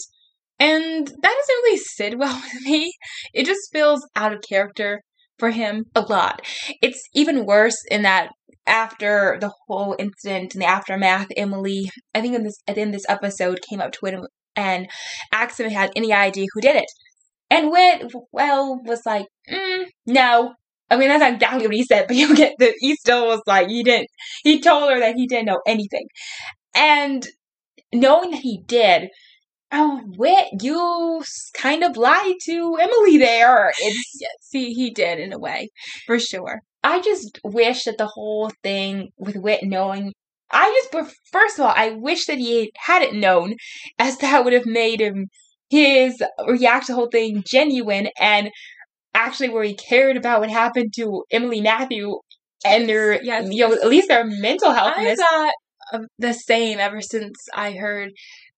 And 0.59 1.07
that 1.07 1.15
doesn't 1.21 1.63
really 1.63 1.77
sit 1.77 2.17
well 2.17 2.41
with 2.53 2.63
me. 2.63 2.93
It 3.33 3.45
just 3.45 3.71
feels 3.71 4.07
out 4.15 4.33
of 4.33 4.41
character 4.47 5.01
for 5.37 5.51
him. 5.51 5.85
a 5.95 6.01
lot. 6.01 6.41
It's 6.81 7.07
even 7.13 7.45
worse 7.45 7.83
in 7.89 8.03
that 8.03 8.29
after 8.65 9.37
the 9.41 9.51
whole 9.67 9.95
incident 9.99 10.53
and 10.53 10.61
the 10.61 10.67
aftermath, 10.67 11.27
Emily, 11.35 11.89
I 12.13 12.21
think 12.21 12.35
in 12.35 12.43
this 12.43 12.59
at 12.67 12.75
the 12.75 12.81
end 12.81 12.89
of 12.93 13.01
this 13.01 13.09
episode, 13.09 13.61
came 13.61 13.81
up 13.81 13.91
to 13.93 14.05
him 14.05 14.27
and 14.55 14.87
asked 15.31 15.59
him 15.59 15.65
if 15.65 15.71
he 15.71 15.75
had 15.75 15.91
any 15.95 16.13
idea 16.13 16.45
who 16.53 16.61
did 16.61 16.75
it. 16.75 16.91
And 17.49 17.71
Whit, 17.71 18.11
well, 18.31 18.81
was 18.83 19.01
like, 19.05 19.27
mm, 19.49 19.85
no. 20.05 20.53
I 20.89 20.97
mean, 20.97 21.09
that's 21.09 21.33
exactly 21.33 21.67
what 21.67 21.75
he 21.75 21.83
said, 21.83 22.07
but 22.07 22.15
you 22.15 22.35
get 22.35 22.53
the, 22.59 22.73
he 22.79 22.95
still 22.95 23.27
was 23.27 23.41
like, 23.45 23.67
he 23.67 23.83
didn't, 23.83 24.07
he 24.43 24.59
told 24.59 24.91
her 24.91 24.99
that 24.99 25.15
he 25.15 25.27
didn't 25.27 25.45
know 25.45 25.61
anything. 25.67 26.07
And 26.75 27.25
knowing 27.93 28.31
that 28.31 28.41
he 28.41 28.61
did, 28.65 29.09
oh, 29.73 30.01
Whit, 30.17 30.45
you 30.61 31.23
kind 31.55 31.83
of 31.83 31.97
lied 31.97 32.35
to 32.43 32.77
Emily 32.79 33.17
there. 33.17 33.73
It's, 33.77 34.17
Yes, 34.21 34.31
he, 34.51 34.73
he 34.73 34.91
did 34.91 35.19
in 35.19 35.33
a 35.33 35.39
way, 35.39 35.69
for 36.05 36.19
sure. 36.19 36.61
I 36.83 37.01
just 37.01 37.39
wish 37.43 37.85
that 37.85 37.97
the 37.97 38.07
whole 38.07 38.51
thing 38.61 39.09
with 39.17 39.35
Whit 39.35 39.63
knowing. 39.63 40.13
I 40.51 40.69
just, 40.91 41.11
first 41.31 41.57
of 41.59 41.65
all, 41.65 41.73
I 41.75 41.89
wish 41.91 42.25
that 42.27 42.37
he 42.37 42.71
hadn't 42.77 43.19
known, 43.19 43.55
as 43.97 44.17
that 44.19 44.43
would 44.43 44.53
have 44.53 44.65
made 44.67 45.01
him 45.01 45.27
his 45.69 46.21
react 46.47 46.85
to 46.85 46.91
the 46.91 46.95
whole 46.95 47.09
thing 47.09 47.43
genuine 47.47 48.09
and 48.19 48.51
actually 49.15 49.49
where 49.49 49.63
he 49.63 49.75
cared 49.75 50.17
about 50.17 50.41
what 50.41 50.49
happened 50.51 50.93
to 50.95 51.23
Emily 51.31 51.61
Matthew 51.61 52.19
and 52.65 52.87
their, 52.87 53.21
Yes. 53.23 53.47
you 53.51 53.67
know, 53.67 53.73
at 53.73 53.87
least 53.87 54.07
their 54.09 54.25
mental 54.25 54.71
health. 54.71 54.93
I 54.97 55.15
thought 55.15 55.53
the 56.19 56.33
same 56.33 56.79
ever 56.79 57.01
since 57.01 57.35
I 57.53 57.71
heard 57.71 58.11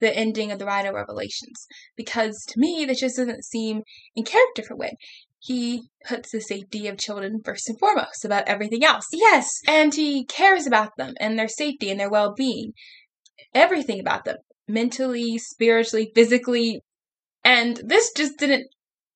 the 0.05 0.15
ending 0.15 0.51
of 0.51 0.59
the 0.59 0.65
Rydell 0.65 0.93
Revelations. 0.93 1.65
Because 1.97 2.43
to 2.49 2.59
me, 2.59 2.85
that 2.85 2.97
just 2.97 3.17
doesn't 3.17 3.43
seem 3.43 3.81
in 4.15 4.23
character 4.23 4.61
for 4.61 4.75
Whit. 4.75 4.93
He 5.39 5.89
puts 6.07 6.31
the 6.31 6.39
safety 6.41 6.87
of 6.87 6.97
children 6.97 7.39
first 7.43 7.67
and 7.69 7.79
foremost 7.79 8.23
about 8.23 8.47
everything 8.47 8.83
else. 8.83 9.05
Yes, 9.11 9.49
And 9.67 9.93
he 9.93 10.25
cares 10.25 10.65
about 10.67 10.91
them 10.97 11.13
and 11.19 11.37
their 11.37 11.47
safety 11.47 11.89
and 11.89 11.99
their 11.99 12.09
well 12.09 12.33
being. 12.35 12.73
Everything 13.53 13.99
about 13.99 14.25
them. 14.25 14.37
Mentally, 14.67 15.37
spiritually, 15.37 16.11
physically. 16.15 16.81
And 17.43 17.79
this 17.85 18.11
just 18.15 18.37
didn't 18.37 18.67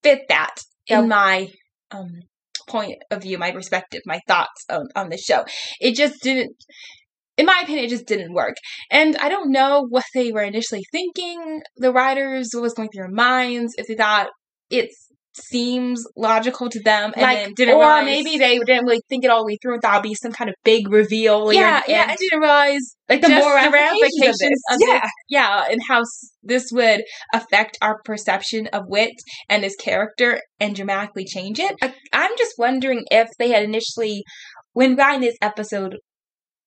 fit 0.03 0.21
that 0.29 0.55
Yep. 0.87 1.03
in 1.03 1.09
my 1.09 1.47
um, 1.91 2.21
point 2.67 2.95
of 3.11 3.21
view, 3.21 3.37
my 3.37 3.51
perspective, 3.51 4.01
my 4.07 4.19
thoughts 4.27 4.65
on, 4.71 4.87
on 4.95 5.09
the 5.09 5.17
show. 5.17 5.45
It 5.79 5.95
just 5.95 6.21
didn't 6.23 6.55
in 7.39 7.45
my 7.45 7.61
opinion, 7.63 7.85
it 7.85 7.89
just 7.89 8.05
didn't 8.05 8.33
work. 8.33 8.55
And 8.91 9.15
I 9.17 9.29
don't 9.29 9.51
know 9.51 9.85
what 9.89 10.05
they 10.13 10.31
were 10.31 10.43
initially 10.43 10.83
thinking, 10.91 11.61
the 11.77 11.91
writers, 11.91 12.49
what 12.53 12.63
was 12.63 12.73
going 12.73 12.89
through 12.89 13.03
their 13.03 13.11
minds, 13.11 13.73
if 13.77 13.87
they 13.87 13.95
thought 13.95 14.27
it's 14.69 15.07
seems 15.33 16.03
logical 16.17 16.69
to 16.69 16.81
them, 16.81 17.13
and 17.15 17.21
like, 17.21 17.37
then 17.37 17.53
didn't 17.55 17.75
or 17.75 17.79
realize, 17.79 18.05
maybe 18.05 18.37
they 18.37 18.59
didn't 18.59 18.85
really 18.85 19.01
think 19.09 19.23
it 19.23 19.29
all 19.29 19.43
the 19.43 19.45
way 19.45 19.57
through 19.61 19.73
and 19.73 19.81
thought 19.81 19.93
it'd 19.93 20.03
be 20.03 20.15
some 20.15 20.31
kind 20.31 20.49
of 20.49 20.55
big 20.65 20.91
reveal. 20.91 21.53
yeah, 21.53 21.81
yeah. 21.87 22.07
I 22.09 22.15
didn't 22.15 22.39
realize 22.41 22.95
like 23.07 23.21
the 23.21 23.29
more 23.29 23.61
the 23.61 23.69
ramifications 23.71 24.61
of 24.71 24.79
yeah. 24.79 24.99
this, 24.99 25.11
yeah, 25.29 25.65
and 25.69 25.79
how 25.87 26.01
s- 26.01 26.31
this 26.43 26.65
would 26.73 27.03
affect 27.33 27.77
our 27.81 28.01
perception 28.03 28.67
of 28.73 28.83
Whit 28.87 29.13
and 29.47 29.63
his 29.63 29.75
character 29.75 30.41
and 30.59 30.75
dramatically 30.75 31.25
change 31.25 31.59
it. 31.59 31.75
I, 31.81 31.93
I'm 32.11 32.31
just 32.37 32.55
wondering 32.57 33.05
if 33.09 33.29
they 33.37 33.51
had 33.51 33.63
initially, 33.63 34.23
when 34.73 34.95
writing 34.95 35.21
this 35.21 35.37
episode, 35.41 35.95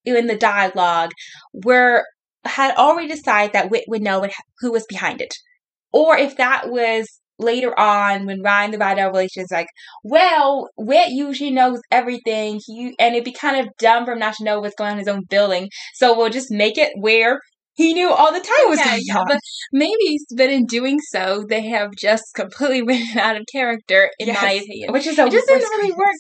in 0.05 0.27
the 0.27 0.37
dialogue, 0.37 1.11
were 1.53 2.05
had 2.45 2.75
already 2.77 3.09
decided 3.09 3.53
that 3.53 3.71
Whit 3.71 3.85
would 3.89 4.03
know 4.03 4.19
what, 4.21 4.33
who 4.61 4.73
was 4.73 4.85
behind 4.89 5.21
it, 5.21 5.35
or 5.93 6.17
if 6.17 6.37
that 6.37 6.71
was 6.71 7.07
later 7.39 7.77
on 7.79 8.27
when 8.27 8.43
Ryan 8.43 8.71
the 8.71 8.79
writer 8.79 9.07
of 9.07 9.13
relations 9.13 9.51
like, 9.51 9.67
well, 10.05 10.69
Whit 10.77 11.09
usually 11.11 11.51
knows 11.51 11.81
everything. 11.91 12.61
He 12.67 12.95
and 12.99 13.15
it'd 13.15 13.25
be 13.25 13.33
kind 13.33 13.57
of 13.61 13.73
dumb 13.79 14.05
for 14.05 14.13
him 14.13 14.19
not 14.21 14.35
to 14.35 14.45
know 14.45 14.61
what's 14.61 14.75
going 14.77 14.89
on 14.93 14.99
in 14.99 14.99
his 15.01 15.09
own 15.09 15.23
building, 15.29 15.69
so 15.95 16.17
we'll 16.17 16.31
just 16.31 16.51
make 16.51 16.79
it 16.79 16.93
where. 16.97 17.41
He 17.75 17.95
knew 17.95 18.11
all 18.11 18.31
the 18.33 18.39
time 18.41 18.69
was 18.69 18.79
Okay, 18.81 18.91
going 18.91 19.03
yeah, 19.07 19.19
on. 19.21 19.25
but 19.29 19.39
maybe, 19.73 20.19
but 20.37 20.51
in 20.51 20.67
doing 20.67 21.01
so, 21.01 21.47
they 21.49 21.67
have 21.69 21.93
just 21.99 22.23
completely 22.35 22.83
written 22.87 23.19
out 23.19 23.37
of 23.37 23.45
character, 23.51 24.11
in 24.19 24.27
Yes, 24.27 24.43
my 24.43 24.53
opinion. 24.53 24.93
which 24.93 25.07
is 25.07 25.19
a 25.19 25.25
it 25.25 25.33
just 25.33 25.49
doesn't 25.49 25.71
really 25.71 25.93
work. 25.93 26.19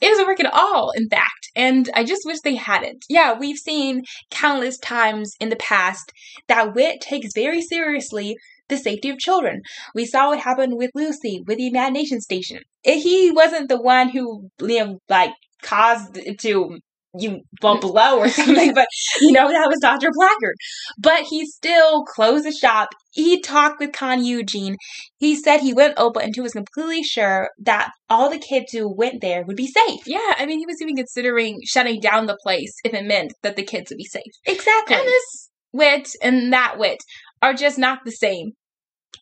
It 0.00 0.08
doesn't 0.08 0.26
work 0.26 0.40
at 0.40 0.52
all, 0.52 0.92
in 0.96 1.08
fact, 1.08 1.50
and 1.56 1.90
I 1.94 2.04
just 2.04 2.22
wish 2.24 2.40
they 2.40 2.54
hadn't. 2.54 3.04
Yeah, 3.08 3.36
we've 3.36 3.58
seen 3.58 4.04
countless 4.30 4.78
times 4.78 5.34
in 5.40 5.48
the 5.48 5.56
past 5.56 6.12
that 6.46 6.74
Whit 6.74 7.00
takes 7.00 7.32
very 7.34 7.60
seriously 7.60 8.36
the 8.68 8.76
safety 8.76 9.10
of 9.10 9.18
children. 9.18 9.62
We 9.94 10.04
saw 10.06 10.28
what 10.28 10.40
happened 10.40 10.74
with 10.76 10.90
Lucy 10.94 11.42
with 11.46 11.58
the 11.58 11.66
Imagination 11.66 12.20
Station. 12.20 12.60
He 12.82 13.30
wasn't 13.30 13.68
the 13.68 13.80
one 13.80 14.10
who, 14.10 14.50
you 14.60 14.78
know, 14.78 14.98
like 15.08 15.32
caused 15.62 16.16
it 16.16 16.38
to 16.40 16.78
you 17.18 17.40
well 17.62 17.78
blow 17.78 18.18
or 18.18 18.28
something, 18.28 18.74
but 18.74 18.86
you 19.20 19.32
know 19.32 19.48
that 19.48 19.68
was 19.68 19.78
Dr. 19.80 20.10
Blackgaard. 20.10 20.54
But 20.98 21.22
he 21.22 21.46
still 21.46 22.04
closed 22.04 22.44
the 22.44 22.52
shop. 22.52 22.90
He 23.10 23.40
talked 23.40 23.80
with 23.80 23.92
Con 23.92 24.24
Eugene. 24.24 24.76
He 25.18 25.36
said 25.36 25.60
he 25.60 25.72
went 25.72 25.94
open 25.96 26.22
until 26.22 26.42
he 26.42 26.46
was 26.46 26.52
completely 26.52 27.02
sure 27.02 27.48
that 27.58 27.90
all 28.08 28.30
the 28.30 28.38
kids 28.38 28.72
who 28.72 28.92
went 28.94 29.20
there 29.20 29.44
would 29.44 29.56
be 29.56 29.66
safe. 29.66 30.00
Yeah, 30.06 30.34
I 30.38 30.46
mean, 30.46 30.58
he 30.58 30.66
was 30.66 30.80
even 30.80 30.96
considering 30.96 31.58
shutting 31.64 32.00
down 32.00 32.26
the 32.26 32.38
place 32.42 32.74
if 32.84 32.94
it 32.94 33.04
meant 33.04 33.32
that 33.42 33.56
the 33.56 33.64
kids 33.64 33.90
would 33.90 33.98
be 33.98 34.04
safe. 34.04 34.32
Exactly. 34.46 34.96
And 34.96 35.06
this 35.06 35.50
Whit 35.72 36.08
and 36.22 36.52
that 36.52 36.78
Whit 36.78 36.98
are 37.42 37.54
just 37.54 37.78
not 37.78 38.00
the 38.04 38.12
same 38.12 38.52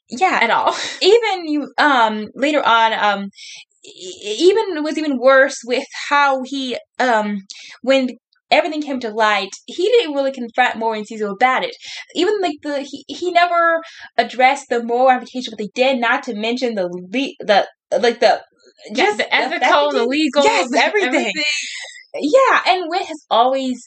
yeah, 0.08 0.38
at 0.40 0.50
all. 0.50 0.74
even 1.02 1.48
you 1.48 1.72
um 1.78 2.28
later 2.34 2.64
on 2.64 2.92
um 2.92 3.30
even 3.94 4.76
it 4.76 4.82
was 4.82 4.98
even 4.98 5.18
worse 5.18 5.58
with 5.64 5.84
how 6.08 6.42
he 6.42 6.76
um 6.98 7.38
when 7.82 8.08
everything 8.50 8.82
came 8.82 9.00
to 9.00 9.10
light 9.10 9.50
he 9.66 9.88
didn't 9.88 10.14
really 10.14 10.32
confront 10.32 10.76
Maury 10.76 10.98
and 10.98 11.06
Cecil 11.06 11.32
about 11.32 11.64
it 11.64 11.74
even 12.14 12.40
like 12.40 12.56
the 12.62 12.80
he, 12.82 13.04
he 13.08 13.30
never 13.32 13.80
addressed 14.16 14.66
the 14.68 14.82
moral 14.82 15.08
ramifications 15.08 15.50
but 15.50 15.58
they 15.58 15.70
did 15.74 15.98
not 16.00 16.22
to 16.24 16.34
mention 16.34 16.74
the 16.74 16.84
le- 16.86 17.44
the 17.46 17.66
like 18.00 18.20
the 18.20 18.42
Just 18.94 19.18
the 19.18 19.34
ethical, 19.34 19.90
the 19.92 19.98
everything. 20.00 20.08
legal, 20.08 20.44
yes 20.44 20.72
everything. 20.76 21.32
yeah 22.14 22.60
and 22.68 22.84
Whit 22.88 23.06
has 23.06 23.24
always 23.30 23.78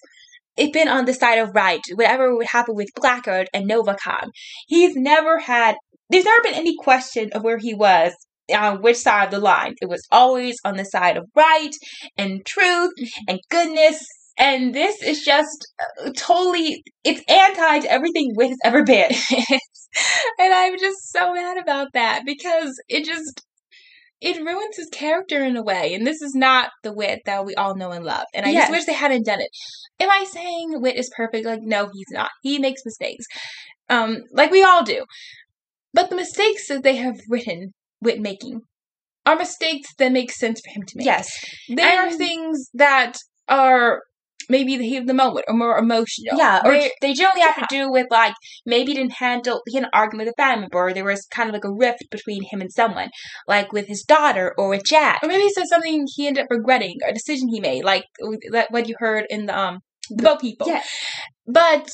it 0.57 0.73
been 0.73 0.87
on 0.89 1.05
the 1.05 1.13
side 1.13 1.39
of 1.39 1.51
right 1.55 1.81
whatever 1.95 2.35
would 2.35 2.47
happen 2.47 2.75
with 2.75 2.89
Blackgaard 2.95 3.47
and 3.53 3.69
Novacom 3.69 4.29
he's 4.67 4.95
never 4.95 5.39
had 5.39 5.75
there's 6.09 6.25
never 6.25 6.41
been 6.43 6.53
any 6.55 6.75
question 6.77 7.29
of 7.33 7.43
where 7.43 7.57
he 7.59 7.73
was 7.73 8.13
on 8.53 8.81
which 8.81 8.97
side 8.97 9.25
of 9.25 9.31
the 9.31 9.39
line. 9.39 9.75
It 9.81 9.89
was 9.89 10.05
always 10.11 10.57
on 10.65 10.77
the 10.77 10.85
side 10.85 11.17
of 11.17 11.25
right 11.35 11.71
and 12.17 12.45
truth 12.45 12.91
and 13.27 13.39
goodness. 13.49 14.05
And 14.37 14.73
this 14.73 15.01
is 15.03 15.21
just 15.23 15.67
uh, 16.05 16.11
totally, 16.15 16.81
it's 17.03 17.21
anti 17.29 17.79
to 17.79 17.91
everything 17.91 18.31
Whit 18.35 18.49
has 18.49 18.57
ever 18.63 18.83
been. 18.83 19.11
and 20.39 20.53
I'm 20.53 20.77
just 20.79 21.11
so 21.11 21.33
mad 21.33 21.57
about 21.57 21.89
that 21.93 22.21
because 22.25 22.79
it 22.87 23.05
just 23.05 23.43
it 24.21 24.37
ruins 24.43 24.75
his 24.75 24.89
character 24.91 25.43
in 25.43 25.55
a 25.55 25.63
way. 25.63 25.93
And 25.93 26.05
this 26.05 26.21
is 26.21 26.35
not 26.35 26.71
the 26.83 26.91
Whit 26.93 27.21
that 27.25 27.45
we 27.45 27.55
all 27.55 27.75
know 27.75 27.91
and 27.91 28.03
love. 28.03 28.25
And 28.33 28.45
I 28.45 28.49
Yes. 28.51 28.63
just 28.63 28.71
wish 28.71 28.85
they 28.85 28.93
hadn't 28.93 29.25
done 29.25 29.39
it. 29.41 29.49
Am 29.99 30.09
I 30.09 30.25
saying 30.25 30.81
Whit 30.81 30.97
is 30.97 31.09
perfect? 31.15 31.45
Like, 31.45 31.61
no, 31.61 31.89
he's 31.93 32.11
not. 32.11 32.29
He 32.43 32.59
makes 32.59 32.81
mistakes. 32.85 33.25
Um, 33.87 34.23
like 34.33 34.51
we 34.51 34.61
all 34.63 34.83
do. 34.83 35.05
But 35.93 36.09
the 36.09 36.15
mistakes 36.15 36.67
that 36.67 36.83
they 36.83 36.97
have 36.97 37.19
written 37.29 37.73
Whit 38.01 38.19
making 38.19 38.61
are 39.25 39.35
mistakes 39.35 39.89
that 39.97 40.11
make 40.11 40.31
sense 40.31 40.61
for 40.65 40.71
him 40.73 40.83
to 40.87 40.93
make. 40.97 41.05
yes. 41.05 41.27
They 41.69 41.83
are 41.83 42.11
things 42.11 42.69
that 42.73 43.17
are 43.47 44.01
maybe 44.49 44.77
the 44.77 44.87
heat 44.87 44.97
of 44.97 45.05
the 45.05 45.13
moment 45.13 45.45
or 45.47 45.53
more 45.53 45.77
emotional. 45.77 46.35
Yeah, 46.37 46.61
or 46.65 46.71
They- 46.71 46.91
they 47.01 47.13
generally 47.13 47.41
have 47.41 47.57
to 47.57 47.65
do 47.69 47.91
with 47.91 48.07
like 48.09 48.33
maybe 48.65 48.93
he 48.93 48.97
didn't 48.97 49.17
handle 49.19 49.61
he 49.67 49.75
had 49.75 49.83
an 49.83 49.89
argument 49.93 50.27
with 50.27 50.33
a 50.37 50.41
family 50.41 50.61
member, 50.61 50.77
or 50.77 50.93
there 50.93 51.03
was 51.05 51.27
kind 51.29 51.49
of 51.49 51.53
like 51.53 51.65
a 51.65 51.71
rift 51.71 52.05
between 52.09 52.43
him 52.49 52.59
and 52.61 52.71
someone, 52.71 53.09
like 53.47 53.71
with 53.71 53.87
his 53.87 54.01
daughter 54.03 54.55
or 54.57 54.69
with 54.69 54.83
Jack. 54.85 55.19
Or 55.21 55.27
maybe 55.27 55.43
he 55.43 55.53
said 55.53 55.67
something 55.67 56.07
he 56.15 56.25
ended 56.27 56.45
up 56.45 56.49
regretting, 56.49 56.95
a 57.07 57.13
decision 57.13 57.49
he 57.49 57.59
made, 57.59 57.83
like 57.83 58.05
that 58.51 58.71
what 58.71 58.87
you 58.87 58.95
heard 58.97 59.25
in 59.29 59.45
the 59.45 59.55
um 59.55 59.79
the 60.09 60.23
boat 60.23 60.41
people. 60.41 60.67
Yeah. 60.67 60.81
But 61.45 61.91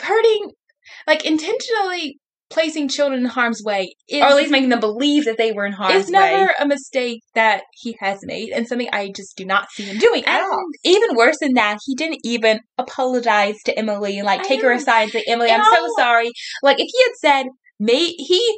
hurting, 0.00 0.52
like 1.06 1.26
intentionally 1.26 2.18
placing 2.48 2.88
children 2.88 3.20
in 3.20 3.26
harm's 3.26 3.62
way, 3.64 3.94
is, 4.08 4.22
or 4.22 4.26
at 4.26 4.36
least 4.36 4.50
making 4.50 4.68
them 4.68 4.80
believe 4.80 5.24
that 5.24 5.38
they 5.38 5.52
were 5.52 5.66
in 5.66 5.72
harm's 5.72 5.94
way, 5.94 6.00
is 6.00 6.10
never 6.10 6.46
way. 6.46 6.52
a 6.60 6.66
mistake 6.66 7.22
that 7.34 7.62
he 7.72 7.96
has 8.00 8.20
made, 8.22 8.50
and 8.50 8.66
something 8.66 8.88
I 8.92 9.10
just 9.14 9.36
do 9.36 9.44
not 9.44 9.70
see 9.70 9.84
him 9.84 9.98
doing 9.98 10.24
at 10.24 10.42
all. 10.42 10.64
even 10.84 11.16
worse 11.16 11.38
than 11.40 11.54
that, 11.54 11.78
he 11.84 11.94
didn't 11.94 12.20
even 12.24 12.60
apologize 12.78 13.56
to 13.64 13.78
Emily 13.78 14.18
and 14.18 14.26
like 14.26 14.40
I 14.40 14.44
take 14.44 14.62
her 14.62 14.72
aside 14.72 15.02
and 15.02 15.12
say, 15.12 15.24
"Emily, 15.26 15.50
And 15.50 15.62
I'm 15.62 15.74
so 15.74 15.88
sorry." 15.98 16.30
Like 16.62 16.78
if 16.78 16.86
he 16.86 17.04
had 17.04 17.16
said, 17.16 17.46
"May 17.78 18.06
he." 18.06 18.56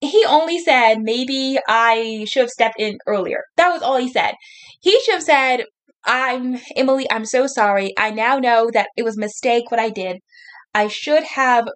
He 0.00 0.24
only 0.28 0.60
said, 0.60 1.00
maybe 1.00 1.58
I 1.66 2.24
should 2.28 2.42
have 2.42 2.50
stepped 2.50 2.78
in 2.78 2.98
earlier. 3.04 3.42
That 3.56 3.72
was 3.72 3.82
all 3.82 3.96
he 3.96 4.08
said. 4.08 4.34
He 4.80 5.00
should 5.00 5.14
have 5.14 5.22
said, 5.24 5.64
I'm 6.04 6.60
Emily, 6.76 7.10
I'm 7.10 7.24
so 7.24 7.48
sorry. 7.48 7.94
I 7.98 8.10
now 8.10 8.38
know 8.38 8.70
that 8.72 8.90
it 8.96 9.02
was 9.02 9.16
a 9.16 9.20
mistake 9.20 9.72
what 9.72 9.80
I 9.80 9.90
did. 9.90 10.18
I 10.72 10.86
should 10.86 11.24
have 11.24 11.66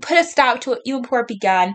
put 0.00 0.18
a 0.18 0.24
stop 0.24 0.60
to 0.62 0.72
it 0.72 0.80
even 0.84 1.02
before 1.02 1.20
it 1.20 1.28
began. 1.28 1.74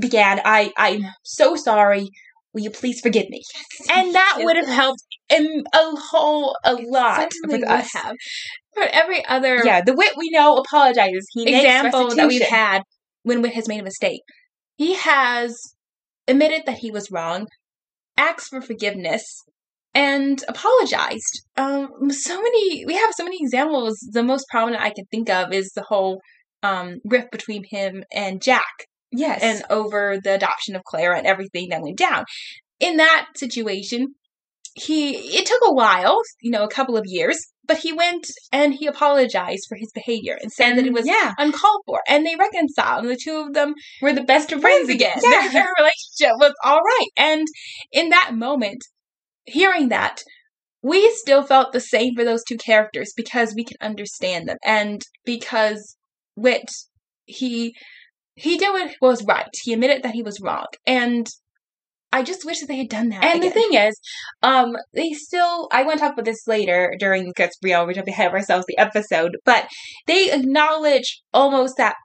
Began. 0.00 0.40
I 0.44 0.72
I'm 0.76 1.04
so 1.22 1.56
sorry. 1.56 2.08
Will 2.52 2.62
you 2.62 2.70
please 2.70 3.00
forgive 3.00 3.28
me? 3.30 3.42
And 3.92 4.14
that 4.14 4.38
would 4.40 4.56
have 4.56 4.68
helped 4.68 5.02
in 5.30 5.64
a 5.72 5.96
whole 5.96 6.56
a 6.64 6.74
lot 6.74 7.32
Certainly 7.32 7.60
with 7.60 7.68
us. 7.68 7.92
have. 7.94 8.14
For 8.74 8.84
every 8.84 9.24
other 9.26 9.62
Yeah, 9.64 9.82
the 9.82 9.94
Whit 9.94 10.12
we 10.16 10.30
know 10.30 10.56
apologizes. 10.56 11.26
He 11.32 11.54
example 11.54 12.14
that 12.14 12.28
we've 12.28 12.42
had 12.42 12.82
when 13.22 13.42
Whit 13.42 13.54
has 13.54 13.68
made 13.68 13.80
a 13.80 13.84
mistake. 13.84 14.22
He 14.76 14.94
has 14.94 15.56
admitted 16.26 16.62
that 16.66 16.78
he 16.78 16.90
was 16.90 17.10
wrong, 17.10 17.46
asked 18.16 18.48
for 18.48 18.60
forgiveness, 18.62 19.24
and 19.94 20.42
apologized. 20.48 21.42
Um, 21.56 22.10
so 22.10 22.40
many 22.40 22.84
we 22.86 22.94
have 22.94 23.12
so 23.14 23.24
many 23.24 23.38
examples. 23.40 23.98
The 24.12 24.22
most 24.22 24.46
prominent 24.50 24.82
I 24.82 24.90
can 24.90 25.04
think 25.10 25.28
of 25.28 25.52
is 25.52 25.70
the 25.74 25.84
whole 25.88 26.20
um, 26.62 27.00
rift 27.04 27.30
between 27.30 27.64
him 27.64 28.04
and 28.12 28.42
Jack, 28.42 28.86
Yes, 29.10 29.42
and 29.42 29.62
over 29.70 30.18
the 30.22 30.34
adoption 30.34 30.74
of 30.74 30.84
Clara 30.84 31.18
and 31.18 31.26
everything 31.26 31.68
that 31.68 31.82
went 31.82 31.98
down. 31.98 32.24
In 32.80 32.96
that 32.96 33.26
situation, 33.36 34.14
he 34.74 35.36
it 35.36 35.46
took 35.46 35.60
a 35.64 35.74
while, 35.74 36.20
you 36.40 36.50
know, 36.50 36.64
a 36.64 36.68
couple 36.68 36.96
of 36.96 37.04
years, 37.06 37.38
but 37.66 37.78
he 37.78 37.92
went 37.92 38.26
and 38.50 38.74
he 38.74 38.86
apologized 38.86 39.66
for 39.68 39.76
his 39.76 39.92
behavior 39.92 40.38
and 40.40 40.50
said 40.50 40.76
that 40.76 40.86
it 40.86 40.92
was 40.92 41.06
yeah, 41.06 41.34
uncalled 41.38 41.82
for, 41.86 42.00
and 42.08 42.26
they 42.26 42.36
reconciled. 42.36 43.04
And 43.04 43.10
the 43.10 43.20
two 43.22 43.36
of 43.36 43.52
them 43.52 43.74
we're 44.00 44.14
the 44.14 44.24
best 44.24 44.50
of 44.52 44.60
friends 44.60 44.88
again. 44.88 45.18
Yeah, 45.22 45.48
their 45.52 45.68
relationship 45.78 46.38
was 46.38 46.54
all 46.64 46.80
right. 46.80 47.08
And 47.16 47.46
in 47.92 48.08
that 48.08 48.34
moment, 48.34 48.82
hearing 49.44 49.90
that, 49.90 50.22
we 50.82 51.10
still 51.14 51.42
felt 51.42 51.72
the 51.72 51.80
same 51.80 52.14
for 52.16 52.24
those 52.24 52.42
two 52.44 52.56
characters 52.56 53.12
because 53.14 53.54
we 53.54 53.64
can 53.64 53.76
understand 53.80 54.48
them, 54.48 54.56
and 54.64 55.02
because 55.24 55.96
Whit 56.34 56.68
he 57.24 57.74
he 58.34 58.56
did 58.56 58.72
what 58.72 58.94
was 59.00 59.24
right. 59.24 59.48
He 59.62 59.72
admitted 59.72 60.02
that 60.02 60.14
he 60.14 60.22
was 60.22 60.40
wrong, 60.40 60.66
and 60.86 61.26
I 62.12 62.22
just 62.22 62.44
wish 62.44 62.60
that 62.60 62.66
they 62.66 62.76
had 62.76 62.88
done 62.88 63.08
that. 63.08 63.24
And 63.24 63.42
the 63.42 63.50
thing 63.50 63.72
is, 63.72 63.98
um, 64.42 64.76
they 64.92 65.10
still. 65.10 65.68
I 65.72 65.82
want 65.82 65.98
to 65.98 66.04
talk 66.04 66.12
about 66.12 66.26
this 66.26 66.46
later 66.46 66.94
during 66.98 67.24
because 67.24 67.56
we 67.62 67.72
are 67.72 67.90
jumping 67.92 68.12
ahead 68.12 68.28
of 68.28 68.34
ourselves 68.34 68.66
the 68.68 68.78
episode, 68.78 69.36
but 69.44 69.68
they 70.06 70.30
acknowledge 70.30 71.22
almost 71.32 71.76
that. 71.78 71.96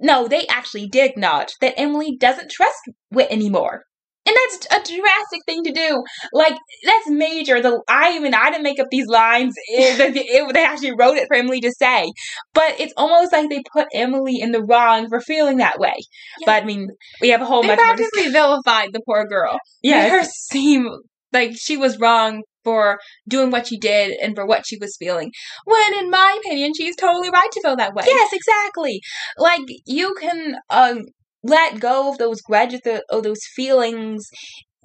No, 0.00 0.26
they 0.26 0.46
actually 0.48 0.88
did 0.88 1.10
acknowledge 1.10 1.52
that 1.60 1.74
Emily 1.76 2.16
doesn't 2.16 2.50
trust 2.50 2.80
Whit 3.10 3.28
anymore. 3.30 3.84
And 4.24 4.36
that's 4.36 4.66
a 4.66 5.00
drastic 5.00 5.40
thing 5.46 5.64
to 5.64 5.72
do. 5.72 6.04
Like 6.32 6.54
that's 6.84 7.08
major. 7.08 7.60
The 7.60 7.82
I 7.88 8.12
even 8.16 8.34
I 8.34 8.50
didn't 8.50 8.62
make 8.62 8.78
up 8.78 8.88
these 8.90 9.06
lines. 9.06 9.54
It, 9.74 10.16
it, 10.16 10.54
they 10.54 10.64
actually 10.64 10.92
wrote 10.96 11.16
it 11.16 11.26
for 11.28 11.36
Emily 11.36 11.60
to 11.60 11.72
say, 11.72 12.10
but 12.54 12.78
it's 12.78 12.92
almost 12.96 13.32
like 13.32 13.48
they 13.48 13.62
put 13.72 13.86
Emily 13.92 14.40
in 14.40 14.52
the 14.52 14.62
wrong 14.62 15.08
for 15.08 15.20
feeling 15.20 15.58
that 15.58 15.78
way. 15.78 15.94
Yeah. 16.40 16.46
But 16.46 16.62
I 16.62 16.66
mean, 16.66 16.88
we 17.20 17.30
have 17.30 17.42
a 17.42 17.44
whole. 17.44 17.62
They 17.62 17.74
practically 17.74 18.28
vilified 18.28 18.90
the 18.92 19.00
poor 19.06 19.24
girl. 19.26 19.58
Yeah, 19.82 20.08
her 20.08 20.24
seem 20.24 20.88
like 21.32 21.52
she 21.56 21.76
was 21.76 21.98
wrong 21.98 22.42
for 22.64 22.98
doing 23.28 23.50
what 23.50 23.66
she 23.66 23.78
did 23.78 24.12
and 24.20 24.36
for 24.36 24.46
what 24.46 24.66
she 24.66 24.76
was 24.78 24.96
feeling. 24.98 25.32
When, 25.64 25.94
in 25.98 26.10
my 26.10 26.38
opinion, 26.44 26.72
she's 26.76 26.96
totally 26.96 27.30
right 27.30 27.50
to 27.50 27.60
feel 27.62 27.76
that 27.76 27.94
way. 27.94 28.04
Yes, 28.06 28.32
exactly. 28.32 29.00
Like 29.38 29.62
you 29.86 30.14
can 30.20 30.56
um 30.70 31.06
let 31.42 31.80
go 31.80 32.10
of 32.10 32.18
those 32.18 32.40
grudges, 32.40 32.80
of 33.10 33.22
those 33.22 33.44
feelings 33.54 34.28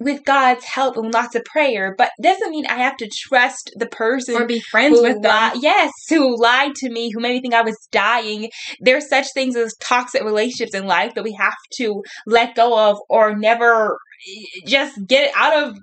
with 0.00 0.24
God's 0.24 0.64
help 0.64 0.96
and 0.96 1.12
lots 1.12 1.34
of 1.34 1.44
prayer, 1.44 1.94
but 1.96 2.10
doesn't 2.22 2.50
mean 2.50 2.66
I 2.66 2.76
have 2.76 2.96
to 2.98 3.10
trust 3.12 3.72
the 3.76 3.86
person 3.86 4.36
or 4.36 4.46
be 4.46 4.60
friends 4.60 5.00
with 5.00 5.22
them. 5.22 5.52
Li- 5.54 5.60
yes, 5.62 5.90
who 6.08 6.40
lied 6.40 6.74
to 6.76 6.90
me, 6.90 7.10
who 7.12 7.20
made 7.20 7.32
me 7.32 7.40
think 7.40 7.54
I 7.54 7.62
was 7.62 7.76
dying. 7.90 8.50
There's 8.80 9.08
such 9.08 9.26
things 9.34 9.56
as 9.56 9.74
toxic 9.80 10.22
relationships 10.22 10.74
in 10.74 10.86
life 10.86 11.14
that 11.14 11.24
we 11.24 11.32
have 11.32 11.56
to 11.78 12.02
let 12.26 12.54
go 12.54 12.78
of 12.90 12.98
or 13.08 13.36
never 13.36 13.98
eh, 14.28 14.60
just 14.66 15.04
get 15.06 15.32
out 15.36 15.64
of 15.64 15.78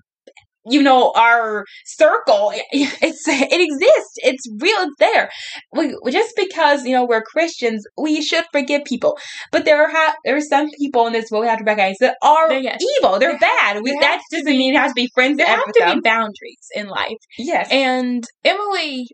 you 0.68 0.82
know 0.82 1.12
our 1.16 1.66
circle 1.86 2.52
it's 2.72 3.24
it 3.28 3.62
exists. 3.62 4.14
It's 4.18 4.48
real 4.60 4.80
it's 4.80 4.96
there. 5.00 5.30
We, 5.74 5.96
just 6.12 6.34
because 6.36 6.86
you 6.86 6.94
know 6.94 7.06
we're 7.06 7.22
christians 7.22 7.86
we 7.98 8.22
should 8.22 8.46
forgive 8.52 8.86
people. 8.86 9.18
But 9.52 9.66
there 9.66 9.84
are 9.84 10.16
there 10.24 10.36
are 10.36 10.42
some 10.42 10.70
people 10.80 11.08
in 11.08 11.14
this 11.14 11.30
world 11.32 11.44
we 11.44 11.50
have 11.50 11.60
to 11.60 11.64
recognize 11.64 11.98
that 12.00 12.18
are 12.22 12.52
yes. 12.54 12.80
evil. 12.98 13.20
They're 13.20 13.38
bad. 13.38 13.82
We, 13.84 13.98
that 14.02 14.22
doesn't 14.32 14.46
be, 14.46 14.58
mean 14.58 14.76
it 14.76 14.78
has 14.78 14.92
to 14.92 14.96
be 14.96 15.10
friends 15.14 15.38
there 15.38 15.48
have 15.48 15.64
to 15.64 15.80
them. 15.80 15.98
be 15.98 16.02
boundaries 16.02 16.68
in 16.74 16.88
life. 16.88 17.18
Yes. 17.38 17.68
And 17.72 18.24
emily 18.44 19.08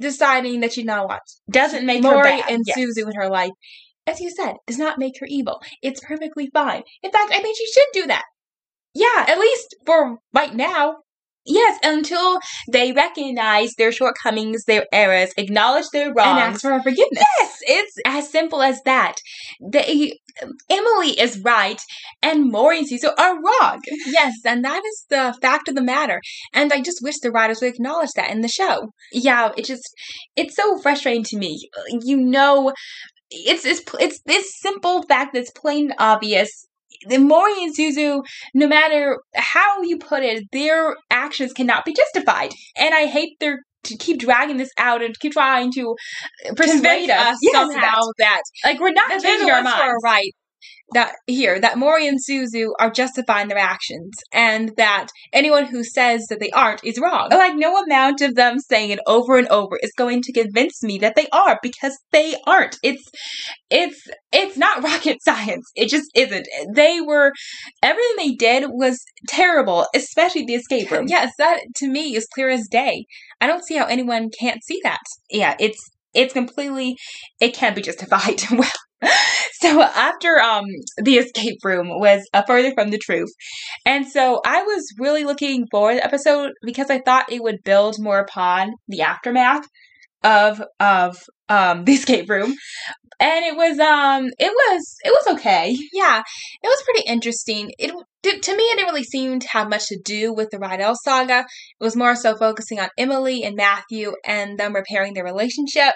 deciding 0.00 0.60
that 0.60 0.72
she's 0.72 0.84
not 0.84 1.08
watch 1.08 1.22
doesn't 1.50 1.86
make 1.86 2.02
Maury 2.02 2.16
her 2.18 2.38
bad. 2.38 2.50
and 2.50 2.62
yes. 2.66 2.76
Susie 2.76 3.00
in 3.00 3.12
her 3.14 3.28
life 3.28 3.52
as 4.06 4.20
you 4.20 4.30
said 4.30 4.54
does 4.66 4.78
not 4.78 4.98
make 4.98 5.14
her 5.20 5.26
evil. 5.28 5.60
It's 5.82 6.00
perfectly 6.00 6.48
fine. 6.52 6.82
In 7.02 7.10
fact 7.10 7.32
i 7.32 7.40
think 7.40 7.56
she 7.56 7.66
should 7.66 7.86
do 7.92 8.06
that 8.08 8.24
yeah, 8.96 9.26
at 9.28 9.38
least 9.38 9.76
for 9.84 10.18
right 10.32 10.54
now. 10.54 10.96
Yes, 11.48 11.78
until 11.84 12.40
they 12.72 12.90
recognize 12.90 13.74
their 13.78 13.92
shortcomings, 13.92 14.64
their 14.64 14.84
errors, 14.90 15.30
acknowledge 15.36 15.84
their 15.92 16.12
wrongs, 16.12 16.28
and 16.28 16.38
ask 16.40 16.60
for 16.60 16.82
forgiveness. 16.82 17.24
Yes, 17.40 17.58
it's 17.62 17.96
as 18.04 18.28
simple 18.28 18.62
as 18.62 18.80
that. 18.84 19.18
They, 19.60 20.18
Emily 20.68 21.10
is 21.10 21.38
right, 21.38 21.80
and 22.20 22.50
Maury 22.50 22.78
and 22.78 22.88
Cecil 22.88 23.12
are 23.16 23.40
wrong. 23.40 23.80
Yes, 24.06 24.34
and 24.44 24.64
that 24.64 24.82
is 24.84 25.04
the 25.08 25.36
fact 25.40 25.68
of 25.68 25.76
the 25.76 25.84
matter. 25.84 26.20
And 26.52 26.72
I 26.72 26.80
just 26.80 27.00
wish 27.00 27.20
the 27.20 27.30
writers 27.30 27.60
would 27.60 27.72
acknowledge 27.72 28.10
that 28.16 28.30
in 28.30 28.40
the 28.40 28.48
show. 28.48 28.90
Yeah, 29.12 29.52
it 29.56 29.66
just 29.66 29.88
it's 30.34 30.56
so 30.56 30.78
frustrating 30.78 31.22
to 31.24 31.38
me. 31.38 31.68
You 32.02 32.16
know, 32.16 32.72
it's 33.30 33.64
it's 33.64 33.82
it's 34.00 34.20
this 34.26 34.52
simple 34.58 35.02
fact 35.02 35.34
that's 35.34 35.52
plain 35.52 35.92
obvious 35.96 36.66
the 37.08 37.18
Maury 37.18 37.62
and 37.62 37.76
Suzu, 37.76 38.24
no 38.54 38.66
matter 38.66 39.20
how 39.34 39.82
you 39.82 39.98
put 39.98 40.22
it, 40.22 40.44
their 40.52 40.96
actions 41.10 41.52
cannot 41.52 41.84
be 41.84 41.92
justified. 41.92 42.52
And 42.76 42.94
I 42.94 43.06
hate 43.06 43.38
their 43.40 43.62
to 43.84 43.96
keep 43.96 44.18
dragging 44.18 44.56
this 44.56 44.70
out 44.78 45.02
and 45.02 45.16
keep 45.18 45.32
trying 45.32 45.72
to 45.72 45.94
persuade 46.56 47.08
us, 47.08 47.34
us 47.34 47.38
yes, 47.40 47.54
somehow 47.54 48.00
that, 48.18 48.42
that, 48.64 48.68
like 48.68 48.80
we're 48.80 48.90
not 48.90 49.22
changing 49.22 49.48
our 49.48 49.62
minds. 49.62 50.02
right 50.02 50.34
that 50.92 51.16
here 51.26 51.60
that 51.60 51.78
Mori 51.78 52.06
and 52.06 52.18
Suzu 52.18 52.70
are 52.78 52.90
justifying 52.90 53.48
their 53.48 53.58
actions, 53.58 54.14
and 54.32 54.72
that 54.76 55.08
anyone 55.32 55.66
who 55.66 55.82
says 55.82 56.26
that 56.28 56.38
they 56.40 56.50
aren't 56.50 56.84
is 56.84 57.00
wrong. 57.00 57.28
Like 57.30 57.56
no 57.56 57.82
amount 57.82 58.20
of 58.20 58.34
them 58.34 58.58
saying 58.58 58.90
it 58.90 59.00
over 59.06 59.36
and 59.36 59.48
over 59.48 59.78
is 59.82 59.92
going 59.96 60.22
to 60.22 60.32
convince 60.32 60.82
me 60.82 60.98
that 60.98 61.16
they 61.16 61.26
are 61.32 61.58
because 61.62 61.98
they 62.12 62.36
aren't. 62.46 62.76
It's 62.82 63.02
it's 63.70 64.00
it's 64.32 64.56
not 64.56 64.82
rocket 64.82 65.18
science. 65.24 65.70
It 65.74 65.88
just 65.88 66.10
isn't. 66.14 66.46
They 66.74 67.00
were 67.00 67.32
everything 67.82 68.14
they 68.16 68.34
did 68.34 68.68
was 68.68 68.98
terrible, 69.28 69.86
especially 69.94 70.44
the 70.44 70.54
escape 70.54 70.90
room. 70.90 71.06
Yes, 71.08 71.32
that 71.38 71.60
to 71.76 71.88
me 71.88 72.14
is 72.16 72.28
clear 72.32 72.48
as 72.48 72.68
day. 72.70 73.06
I 73.40 73.46
don't 73.46 73.64
see 73.64 73.76
how 73.76 73.86
anyone 73.86 74.30
can't 74.38 74.62
see 74.64 74.80
that. 74.84 75.00
Yeah, 75.30 75.56
it's 75.58 75.78
it's 76.14 76.32
completely 76.32 76.96
it 77.40 77.54
can't 77.54 77.76
be 77.76 77.82
justified. 77.82 78.40
well, 78.50 78.70
so 79.60 79.82
after 79.82 80.40
um 80.40 80.64
the 81.02 81.16
escape 81.16 81.58
room 81.64 81.88
was 81.88 82.26
uh, 82.32 82.42
further 82.46 82.72
from 82.72 82.90
the 82.90 82.98
truth. 82.98 83.30
And 83.84 84.06
so 84.06 84.40
i 84.44 84.62
was 84.62 84.84
really 84.98 85.24
looking 85.24 85.66
forward 85.70 85.94
to 85.94 85.96
the 85.98 86.04
episode 86.04 86.52
because 86.64 86.90
i 86.90 87.00
thought 87.00 87.30
it 87.32 87.42
would 87.42 87.62
build 87.64 87.96
more 87.98 88.18
upon 88.18 88.72
the 88.88 89.02
aftermath 89.02 89.66
of 90.22 90.62
of 90.80 91.18
um 91.48 91.84
the 91.86 91.92
escape 91.92 92.28
room. 92.28 92.54
And 93.18 93.46
it 93.46 93.56
was 93.56 93.78
um 93.78 94.30
it 94.38 94.52
was 94.52 94.96
it 95.02 95.10
was 95.10 95.34
okay. 95.34 95.74
Yeah 95.92 96.22
it 96.62 96.66
was 96.66 96.82
pretty 96.82 97.08
interesting. 97.08 97.72
It 97.78 97.92
did, 98.22 98.42
to 98.42 98.56
me 98.56 98.62
it 98.64 98.76
didn't 98.76 98.88
really 98.88 99.04
seem 99.04 99.40
to 99.40 99.48
have 99.48 99.70
much 99.70 99.86
to 99.86 99.98
do 100.04 100.34
with 100.34 100.50
the 100.50 100.58
Rydell 100.58 100.96
saga. 101.02 101.46
It 101.80 101.84
was 101.84 101.96
more 101.96 102.14
so 102.14 102.36
focusing 102.36 102.78
on 102.78 102.88
emily 102.98 103.42
and 103.42 103.56
matthew 103.56 104.12
and 104.26 104.58
them 104.58 104.74
repairing 104.74 105.14
their 105.14 105.24
relationship. 105.24 105.94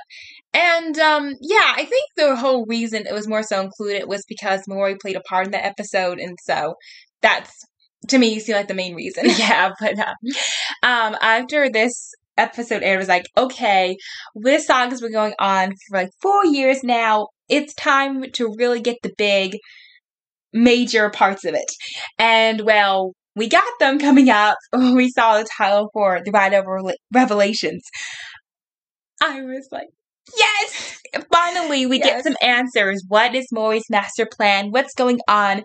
And 0.54 0.98
um 0.98 1.34
yeah 1.42 1.74
i 1.76 1.84
think 1.84 2.04
the 2.16 2.36
whole 2.36 2.64
reason 2.66 3.06
it 3.06 3.12
was 3.12 3.28
more 3.28 3.42
so 3.42 3.60
included 3.60 4.08
was 4.08 4.24
because 4.28 4.62
Maury 4.66 4.96
played 4.96 5.16
a 5.16 5.20
part 5.28 5.44
in 5.46 5.52
the 5.52 5.64
episode 5.64 6.18
and 6.18 6.38
so 6.42 6.74
that's 7.22 7.52
to 8.08 8.18
me 8.18 8.38
seemed 8.40 8.56
like 8.56 8.68
the 8.68 8.74
main 8.74 8.94
reason. 8.94 9.26
Yeah 9.38 9.72
but 9.78 9.98
um, 9.98 10.14
um 10.82 11.16
after 11.20 11.68
this 11.70 12.12
episode 12.40 12.82
aired 12.82 12.98
was 12.98 13.08
like, 13.08 13.26
okay, 13.36 13.96
this 14.34 14.66
song 14.66 14.90
has 14.90 15.00
been 15.00 15.12
going 15.12 15.34
on 15.38 15.70
for 15.70 15.98
like 15.98 16.10
four 16.20 16.44
years 16.46 16.82
now. 16.82 17.28
It's 17.48 17.74
time 17.74 18.30
to 18.32 18.54
really 18.58 18.80
get 18.80 18.96
the 19.02 19.12
big 19.16 19.56
major 20.52 21.10
parts 21.10 21.44
of 21.44 21.54
it. 21.54 21.70
And 22.18 22.62
well, 22.62 23.12
we 23.36 23.48
got 23.48 23.64
them 23.78 23.98
coming 23.98 24.30
up 24.30 24.56
when 24.70 24.94
we 24.96 25.10
saw 25.10 25.38
the 25.38 25.48
title 25.56 25.90
for 25.92 26.20
the 26.24 26.32
Rydell 26.32 26.92
Revelations. 27.12 27.82
I 29.22 29.42
was 29.42 29.68
like, 29.70 29.88
yes! 30.36 31.00
Finally, 31.32 31.86
we 31.86 31.98
yes. 31.98 32.06
get 32.06 32.24
some 32.24 32.36
answers. 32.42 33.02
What 33.08 33.34
is 33.34 33.46
Maury's 33.52 33.90
master 33.90 34.26
plan? 34.26 34.70
What's 34.70 34.94
going 34.94 35.20
on 35.28 35.62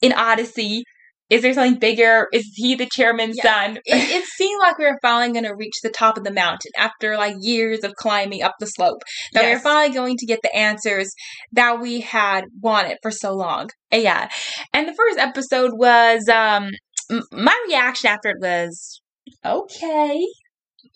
in 0.00 0.12
Odyssey? 0.12 0.84
Is 1.30 1.42
there 1.42 1.54
something 1.54 1.78
bigger? 1.78 2.26
Is 2.32 2.50
he 2.54 2.74
the 2.74 2.88
chairman's 2.90 3.36
yeah. 3.36 3.66
son? 3.66 3.76
it, 3.76 3.82
it, 3.86 4.24
seemed 4.24 4.60
like 4.60 4.78
we 4.78 4.84
were 4.84 4.98
finally 5.00 5.32
going 5.32 5.44
to 5.44 5.54
reach 5.54 5.76
the 5.82 5.90
top 5.90 6.18
of 6.18 6.24
the 6.24 6.32
mountain 6.32 6.72
after 6.76 7.16
like 7.16 7.36
years 7.40 7.84
of 7.84 7.94
climbing 7.94 8.42
up 8.42 8.54
the 8.58 8.66
slope. 8.66 9.02
That 9.32 9.44
yes. 9.44 9.48
we 9.48 9.54
were 9.54 9.60
finally 9.60 9.94
going 9.94 10.16
to 10.18 10.26
get 10.26 10.40
the 10.42 10.54
answers 10.54 11.10
that 11.52 11.80
we 11.80 12.00
had 12.00 12.46
wanted 12.60 12.98
for 13.00 13.12
so 13.12 13.32
long. 13.32 13.70
Yeah. 13.92 14.28
And 14.74 14.88
the 14.88 14.94
first 14.94 15.18
episode 15.18 15.72
was 15.74 16.28
um 16.28 16.70
my 17.32 17.64
reaction 17.68 18.10
after 18.10 18.30
it 18.30 18.40
was 18.40 19.00
okay. 19.44 20.20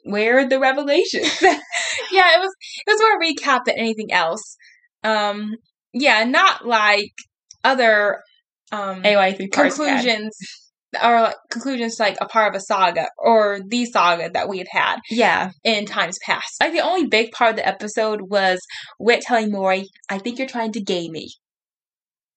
Where 0.05 0.39
are 0.39 0.49
the 0.49 0.59
revelations? 0.59 1.39
yeah, 1.43 2.35
it 2.35 2.41
was 2.41 2.51
it 2.87 2.91
was 2.91 3.01
more 3.01 3.19
a 3.19 3.25
recap 3.25 3.65
than 3.67 3.79
anything 3.79 4.13
else. 4.13 4.57
Um 5.05 5.57
yeah, 5.93 6.25
not 6.25 6.67
like 6.67 7.13
other 7.63 8.21
um 8.75 9.03
AIO 9.03 9.51
conclusions 9.53 10.37
or 11.03 11.21
like 11.23 11.37
conclusions 11.51 11.99
like 11.99 12.17
a 12.21 12.27
part 12.27 12.55
of 12.55 12.57
a 12.57 12.61
saga 12.61 13.09
or 13.19 13.61
the 13.67 13.85
saga 13.87 14.31
that 14.31 14.49
we 14.49 14.59
had 14.59 14.69
had. 14.71 14.97
Yeah. 15.11 15.51
In 15.65 15.87
times 15.87 16.19
past. 16.25 16.61
Like 16.61 16.73
the 16.73 16.81
only 16.81 17.07
big 17.07 17.33
part 17.33 17.51
of 17.51 17.57
the 17.57 17.67
episode 17.67 18.23
was 18.31 18.61
Whit 18.99 19.23
telling 19.23 19.51
mori 19.51 19.89
I 20.09 20.19
think 20.19 20.39
you're 20.39 20.49
trying 20.49 20.73
to 20.73 20.81
gay 20.81 21.09
me. 21.09 21.31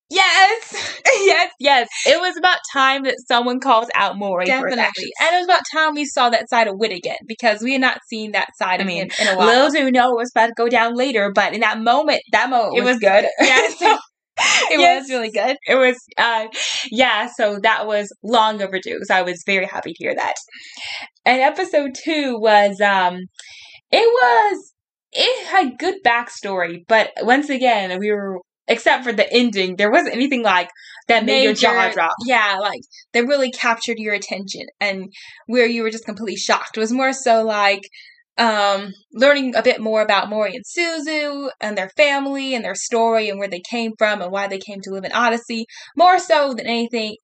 Yes, 0.10 1.02
yes, 1.06 1.52
yes. 1.60 1.90
It 2.06 2.20
was 2.22 2.38
about 2.38 2.60
time 2.72 3.04
that 3.04 3.16
someone 3.28 3.60
calls 3.60 3.90
out 3.94 4.18
mori 4.18 4.46
Definitely, 4.46 4.78
and 4.78 5.36
it 5.36 5.38
was 5.40 5.46
about 5.46 5.64
time 5.72 5.96
we 5.96 6.06
saw 6.06 6.30
that 6.30 6.50
side 6.50 6.68
of 6.68 6.76
Whit 6.78 6.94
again 6.94 7.18
because 7.28 7.62
we 7.62 7.74
had 7.74 7.82
not 7.82 8.00
seen 8.08 8.32
that 8.32 8.48
side 8.58 8.80
I 8.80 8.84
of 8.84 8.88
mean, 8.88 9.10
him 9.10 9.10
in 9.20 9.28
a 9.28 9.38
while. 9.38 9.48
Little 9.48 9.70
do 9.70 9.84
we 9.84 9.92
know 9.92 10.12
it 10.12 10.18
was 10.18 10.32
about 10.34 10.48
to 10.48 10.54
go 10.56 10.70
down 10.70 10.96
later, 10.96 11.32
but 11.36 11.54
in 11.54 11.60
that 11.60 11.82
moment, 11.82 12.22
that 12.32 12.50
moment 12.50 12.78
it 12.78 12.86
was, 12.86 12.94
was 12.94 13.00
good. 13.00 13.26
Yes. 13.42 14.00
it 14.72 14.80
yes. 14.80 15.04
was 15.04 15.10
really 15.10 15.32
good. 15.32 15.58
It 15.68 15.76
was, 15.76 15.98
uh, 16.18 16.48
yeah, 16.92 17.28
so 17.36 17.60
that 17.64 17.88
was 17.88 18.14
long 18.24 18.62
overdue. 18.62 19.00
So 19.04 19.16
I 19.16 19.24
was 19.24 19.44
very 19.46 19.66
happy 19.66 19.94
to 19.94 19.98
hear 19.98 20.16
that. 20.16 20.36
And 21.26 21.42
episode 21.42 21.92
two 21.96 22.38
was, 22.40 22.80
um, 22.82 23.20
it 23.92 23.98
was, 23.98 24.74
it 25.12 25.48
had 25.48 25.80
good 25.80 25.96
backstory, 26.06 26.84
but 26.88 27.12
once 27.22 27.50
again, 27.50 27.98
we 28.00 28.12
were, 28.12 28.40
except 28.68 29.04
for 29.04 29.14
the 29.14 29.32
ending, 29.32 29.78
there 29.78 29.92
wasn't 29.92 30.14
anything 30.14 30.44
like 30.44 30.70
that 31.08 31.26
made 31.26 31.48
Major, 31.48 31.68
your 31.68 31.74
jaw 31.74 31.92
drop. 31.94 32.12
Yeah, 32.26 32.58
like 32.60 32.82
that 33.14 33.26
really 33.26 33.50
captured 33.50 33.98
your 33.98 34.14
attention 34.14 34.68
and 34.80 35.12
where 35.48 35.66
you 35.66 35.84
were 35.84 35.90
just 35.90 36.06
completely 36.06 36.36
shocked. 36.36 36.78
It 36.78 36.82
was 36.82 36.92
more 36.92 37.14
so 37.14 37.44
like, 37.44 37.82
um, 38.38 38.92
learning 39.14 39.56
a 39.56 39.64
bit 39.64 39.80
more 39.82 40.02
about 40.02 40.30
Mori 40.30 40.56
and 40.56 40.64
Suzu 40.66 41.50
and 41.60 41.78
their 41.78 41.90
family 41.98 42.54
and 42.54 42.64
their 42.64 42.76
story 42.76 43.30
and 43.30 43.40
where 43.40 43.48
they 43.48 43.62
came 43.70 43.94
from 43.98 44.22
and 44.22 44.32
why 44.32 44.48
they 44.48 44.60
came 44.60 44.80
to 44.82 44.92
live 44.92 45.04
in 45.06 45.12
Odyssey, 45.12 45.66
more 45.96 46.20
so 46.20 46.54
than 46.54 46.68
anything 46.68 47.16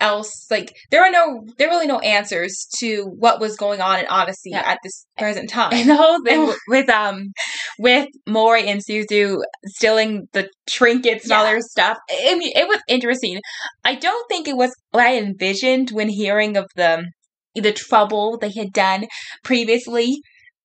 else. 0.00 0.46
Like 0.50 0.72
there 0.90 1.02
are 1.02 1.10
no, 1.10 1.44
there 1.58 1.68
are 1.68 1.70
really 1.70 1.86
no 1.86 2.00
answers 2.00 2.66
to 2.80 3.04
what 3.18 3.40
was 3.40 3.56
going 3.56 3.80
on 3.80 4.00
in 4.00 4.06
Odyssey 4.06 4.50
Yeah. 4.50 4.62
at 4.64 4.78
this 4.82 5.06
present 5.16 5.48
time. 5.50 5.72
And 5.72 5.88
the 5.88 5.96
whole 5.96 6.20
thing 6.24 6.52
with 6.68 6.88
um 6.88 7.32
with 7.78 8.08
Mori 8.28 8.68
and 8.68 8.80
Suzu 8.84 9.38
stealing 9.66 10.28
the 10.32 10.48
trinkets 10.68 11.24
and 11.24 11.32
all 11.32 11.44
their 11.44 11.60
stuff. 11.60 11.98
I 12.10 12.34
mean, 12.36 12.52
it 12.54 12.66
was 12.68 12.80
interesting. 12.88 13.40
I 13.84 13.94
don't 13.94 14.28
think 14.28 14.48
it 14.48 14.56
was 14.56 14.74
what 14.90 15.04
I 15.06 15.16
envisioned 15.18 15.90
when 15.90 16.08
hearing 16.08 16.56
of 16.56 16.66
the 16.76 17.04
the 17.54 17.72
trouble 17.72 18.38
they 18.38 18.52
had 18.56 18.72
done 18.72 19.06
previously. 19.44 20.20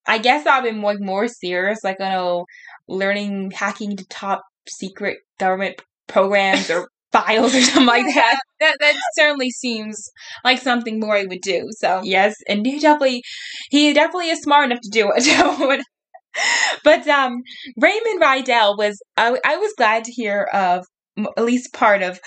I 0.07 0.17
guess 0.17 0.45
I've 0.45 0.63
been 0.63 0.77
more 0.77 0.95
more 0.99 1.27
serious, 1.27 1.83
like 1.83 1.97
you 1.99 2.05
know, 2.05 2.45
learning 2.87 3.51
hacking 3.51 3.97
to 3.97 4.05
top 4.09 4.43
secret 4.67 5.17
government 5.39 5.81
programs 6.07 6.69
or 6.69 6.87
files 7.11 7.55
or 7.55 7.61
something 7.61 7.85
like 7.85 8.05
that. 8.13 8.37
that 8.59 8.77
that 8.79 8.95
certainly 9.15 9.49
seems 9.49 10.09
like 10.43 10.59
something 10.61 10.99
Mori 10.99 11.25
would 11.25 11.41
do. 11.41 11.69
So 11.79 12.01
Yes, 12.03 12.35
and 12.47 12.65
he 12.65 12.79
definitely 12.79 13.23
he 13.69 13.93
definitely 13.93 14.29
is 14.29 14.41
smart 14.41 14.65
enough 14.65 14.81
to 14.81 14.89
do 14.89 15.11
it. 15.15 15.81
but 16.83 17.07
um 17.07 17.41
Raymond 17.77 18.21
Rydell 18.21 18.77
was 18.77 18.99
I, 19.17 19.37
I 19.45 19.57
was 19.57 19.73
glad 19.77 20.03
to 20.05 20.11
hear 20.11 20.47
of 20.53 20.85
m- 21.17 21.27
at 21.37 21.45
least 21.45 21.73
part 21.73 22.01
of 22.01 22.19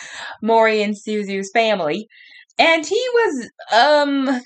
Maury 0.43 0.83
and 0.83 0.97
Suzu's 0.97 1.51
family. 1.53 2.07
And 2.59 2.85
he 2.85 3.01
was 3.15 3.51
um 3.73 4.29
an 4.29 4.43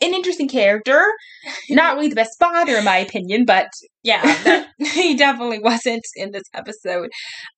interesting 0.00 0.48
character. 0.48 1.02
Not 1.70 1.96
really 1.96 2.08
the 2.08 2.14
best 2.14 2.34
spotter 2.34 2.76
in 2.76 2.84
my 2.84 2.98
opinion, 2.98 3.44
but 3.44 3.68
yeah, 4.02 4.22
that, 4.44 4.68
he 4.78 5.16
definitely 5.16 5.58
wasn't 5.58 6.04
in 6.14 6.30
this 6.30 6.44
episode. 6.54 7.10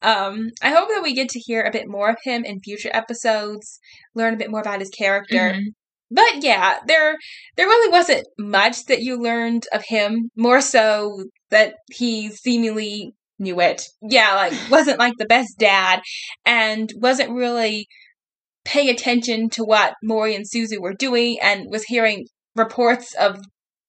Um, 0.03 0.49
I 0.63 0.71
hope 0.71 0.89
that 0.89 1.03
we 1.03 1.15
get 1.15 1.29
to 1.31 1.41
hear 1.41 1.63
a 1.63 1.71
bit 1.71 1.89
more 1.89 2.11
of 2.11 2.17
him 2.25 2.45
in 2.45 2.61
future 2.61 2.91
episodes, 2.93 3.79
learn 4.15 4.35
a 4.35 4.39
bit 4.39 4.51
more 4.51 4.61
about 4.61 4.81
his 4.81 4.91
character. 4.91 5.53
Mhm. 5.55 5.63
But 6.11 6.43
yeah, 6.43 6.79
there 6.87 7.17
there 7.57 7.67
really 7.67 7.93
wasn't 7.93 8.27
much 8.39 8.87
that 8.87 9.03
you 9.03 9.21
learned 9.23 9.65
of 9.73 9.85
him. 9.89 10.31
More 10.37 10.63
so 10.63 11.25
that 11.51 11.75
he 11.91 12.31
seemingly 12.31 13.13
knew 13.39 13.61
it. 13.61 13.83
yeah, 14.03 14.35
like 14.35 14.53
wasn't 14.71 14.99
like 14.99 15.15
the 15.19 15.27
best 15.27 15.59
dad 15.59 16.01
and 16.45 16.91
wasn't 16.97 17.31
really 17.31 17.87
paying 18.69 18.91
attention 18.91 19.49
to 19.49 19.65
what 19.65 19.95
Maury 20.03 20.35
and 20.35 20.45
Suzu 20.45 20.79
were 20.79 20.93
doing 20.93 21.39
and 21.43 21.67
was 21.71 21.85
hearing 21.85 22.27
reports 22.55 23.15
of 23.15 23.41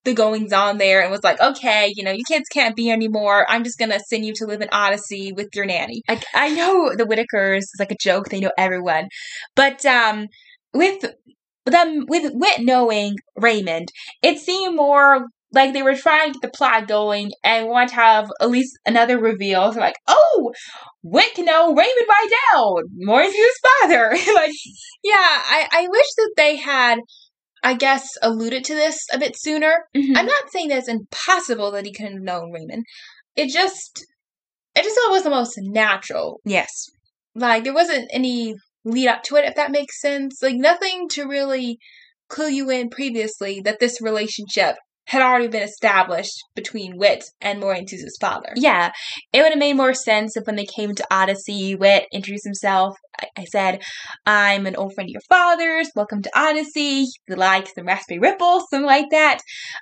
the 0.06 0.13
goings 0.13 0.54
on 0.54 0.78
there 0.78 1.02
and 1.02 1.12
was 1.12 1.24
like, 1.24 1.39
okay, 1.42 1.92
you 1.94 2.04
know, 2.04 2.12
you 2.12 2.24
kids 2.26 2.48
can't 2.50 2.78
be 2.78 2.89
anymore. 2.89 3.46
I'm 3.50 3.65
just 3.65 3.78
gonna 3.78 4.00
send 4.00 4.26
you 4.26 4.34
to 4.36 4.46
live 4.46 4.62
in 4.62 4.70
Odyssey 4.72 5.34
with 5.34 5.50
your 5.54 5.65
nanny. 5.65 6.02
Like 6.08 6.24
I 6.34 6.50
know 6.50 6.96
the 6.96 7.04
Whittakers 7.04 7.58
is 7.58 7.76
like 7.78 7.92
a 7.92 7.98
joke; 8.02 8.30
they 8.30 8.39
know 8.39 8.52
everyone, 8.58 9.10
but 9.56 9.86
um, 9.86 10.28
with 10.74 11.13
them 11.65 12.06
with 12.08 12.32
Whit 12.34 12.62
knowing 12.62 13.18
Raymond, 13.36 13.89
it 14.24 14.39
seemed 14.39 14.78
more 14.78 15.26
like 15.52 15.74
they 15.74 15.82
were 15.82 15.96
trying 15.96 16.28
to 16.32 16.40
get 16.40 16.42
the 16.42 16.58
plot 16.58 16.88
going 16.88 17.32
and 17.44 17.68
want 17.68 17.90
to 17.90 17.96
have 17.96 18.30
at 18.40 18.50
least 18.50 18.78
another 18.86 19.20
reveal. 19.20 19.72
So 19.74 19.80
like, 19.80 19.96
oh, 20.08 20.52
Whit 21.02 21.34
can 21.36 21.46
know 21.46 21.74
Raymond 21.74 22.08
Rydell, 22.56 22.82
Morris's 22.98 23.60
father. 23.82 24.10
like, 24.36 24.52
Yeah, 25.04 25.16
I, 25.16 25.68
I 25.72 25.88
wish 25.90 26.06
that 26.18 26.34
they 26.38 26.58
had, 26.58 27.00
I 27.64 27.74
guess, 27.74 28.08
alluded 28.22 28.64
to 28.66 28.76
this 28.76 28.98
a 29.12 29.18
bit 29.18 29.36
sooner. 29.38 29.86
Mm-hmm. 29.96 30.18
I'm 30.18 30.28
not 30.28 30.52
saying 30.52 30.70
that 30.70 30.80
it's 30.80 30.88
impossible 30.88 31.72
that 31.72 31.86
he 31.86 31.94
couldn't 31.94 32.14
have 32.14 32.24
known 32.24 32.52
Raymond. 32.52 32.86
It 33.36 33.50
just, 33.52 34.06
it 34.76 34.84
just 34.84 35.00
was 35.10 35.24
the 35.24 35.30
most 35.30 35.58
natural. 35.58 36.42
yes, 36.46 36.70
Like 37.34 37.64
there 37.64 37.74
wasn't 37.74 38.10
any 38.12 38.56
lead 38.86 39.08
up 39.08 39.24
to 39.24 39.36
it, 39.36 39.46
if 39.46 39.56
that 39.56 39.72
makes 39.72 40.00
sense. 40.00 40.42
Like 40.44 40.56
nothing 40.56 41.10
to 41.10 41.28
really 41.28 41.80
clue 42.28 42.50
you 42.50 42.70
in 42.70 42.90
previously 42.90 43.62
that 43.62 43.80
this 43.80 44.00
relationship 44.00 44.76
had 45.10 45.24
already 45.24 45.48
been 45.48 45.63
established 45.63 46.43
between 46.54 46.95
Whit 46.95 47.24
and 47.41 47.60
Maury 47.60 47.80
and 47.80 47.89
father. 48.22 48.54
Yeah, 48.56 48.91
it 49.34 49.41
would 49.41 49.50
have 49.50 49.58
made 49.58 49.74
more 49.74 49.95
sense 49.95 50.38
if 50.38 50.45
when 50.45 50.56
they 50.56 50.67
came 50.67 50.93
to 50.93 51.08
Odyssey, 51.10 51.74
Whit 51.74 52.06
introduced 52.13 52.45
himself. 52.45 52.95
I, 53.19 53.26
I 53.39 53.45
said, 53.45 53.82
I'm 54.28 54.67
an 54.67 54.76
old 54.76 54.93
friend 54.93 55.10
of 55.10 55.12
your 55.12 55.22
father's. 55.28 55.89
Welcome 55.95 56.22
to 56.22 56.39
Odyssey. 56.39 57.08
You 57.28 57.36
like 57.36 57.67
some 57.74 57.88
Raspberry 57.88 58.19
Ripple, 58.19 58.62
something 58.69 58.86
like 58.86 59.08
that. 59.10 59.39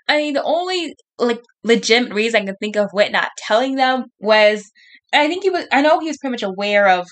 I 0.07 0.15
mean, 0.17 0.33
the 0.33 0.43
only 0.43 0.95
like 1.19 1.41
legitimate 1.65 2.13
reason 2.13 2.43
I 2.43 2.45
can 2.45 2.55
think 2.61 2.77
of 2.77 2.87
Whit 2.93 3.11
not 3.11 3.31
telling 3.37 3.75
them 3.75 4.05
was, 4.19 4.63
I 5.11 5.27
think 5.27 5.43
he 5.43 5.49
was, 5.49 5.65
I 5.73 5.81
know 5.81 5.99
he 5.99 6.07
was 6.07 6.17
pretty 6.21 6.31
much 6.31 6.43
aware 6.43 6.87
of 6.87 7.05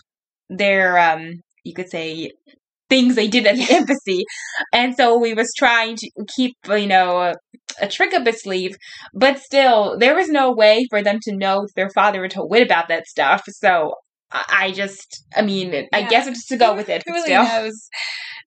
their, 0.49 0.97
um, 0.97 1.41
you 1.65 1.73
could 1.73 1.89
say, 1.89 2.31
things 2.89 3.15
they 3.15 3.27
did 3.27 3.45
at 3.47 3.55
the 3.55 3.73
embassy. 3.73 4.23
And 4.73 4.95
so 4.95 5.17
we 5.17 5.33
was 5.33 5.51
trying 5.57 5.95
to 5.97 6.09
keep, 6.35 6.55
you 6.69 6.87
know, 6.87 7.19
a, 7.19 7.33
a 7.81 7.87
trick 7.87 8.13
up 8.13 8.25
his 8.25 8.41
sleeve. 8.43 8.75
But 9.13 9.39
still, 9.39 9.97
there 9.99 10.15
was 10.15 10.29
no 10.29 10.51
way 10.51 10.85
for 10.89 11.01
them 11.01 11.19
to 11.23 11.35
know 11.35 11.63
if 11.63 11.73
their 11.75 11.89
father 11.89 12.21
had 12.21 12.31
told 12.31 12.51
Whit 12.51 12.63
about 12.63 12.87
that 12.89 13.07
stuff. 13.07 13.43
So 13.49 13.95
I, 14.31 14.43
I 14.49 14.71
just, 14.71 15.23
I 15.35 15.41
mean, 15.41 15.87
I 15.93 15.99
Yeah. 15.99 16.09
guess 16.09 16.27
I'm 16.27 16.33
just 16.33 16.47
to 16.49 16.57
go 16.57 16.75
with 16.75 16.89
it. 16.89 17.03
Who 17.05 17.13
really 17.13 17.25
still. 17.29 17.43
knows? 17.43 17.89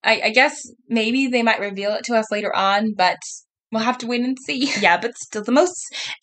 I, 0.05 0.21
I 0.27 0.31
guess 0.31 0.61
maybe 0.89 1.27
they 1.27 1.43
might 1.43 1.61
reveal 1.61 1.93
it 1.95 2.05
to 2.05 2.15
us 2.17 2.31
later 2.31 2.55
on, 2.55 2.95
but 2.97 3.19
we'll 3.73 3.83
have 3.83 3.99
to 3.99 4.07
wait 4.07 4.23
and 4.23 4.37
see. 4.47 4.71
Yeah, 4.81 4.99
but 5.01 5.17
still, 5.19 5.43
the 5.43 5.53
most 5.53 5.75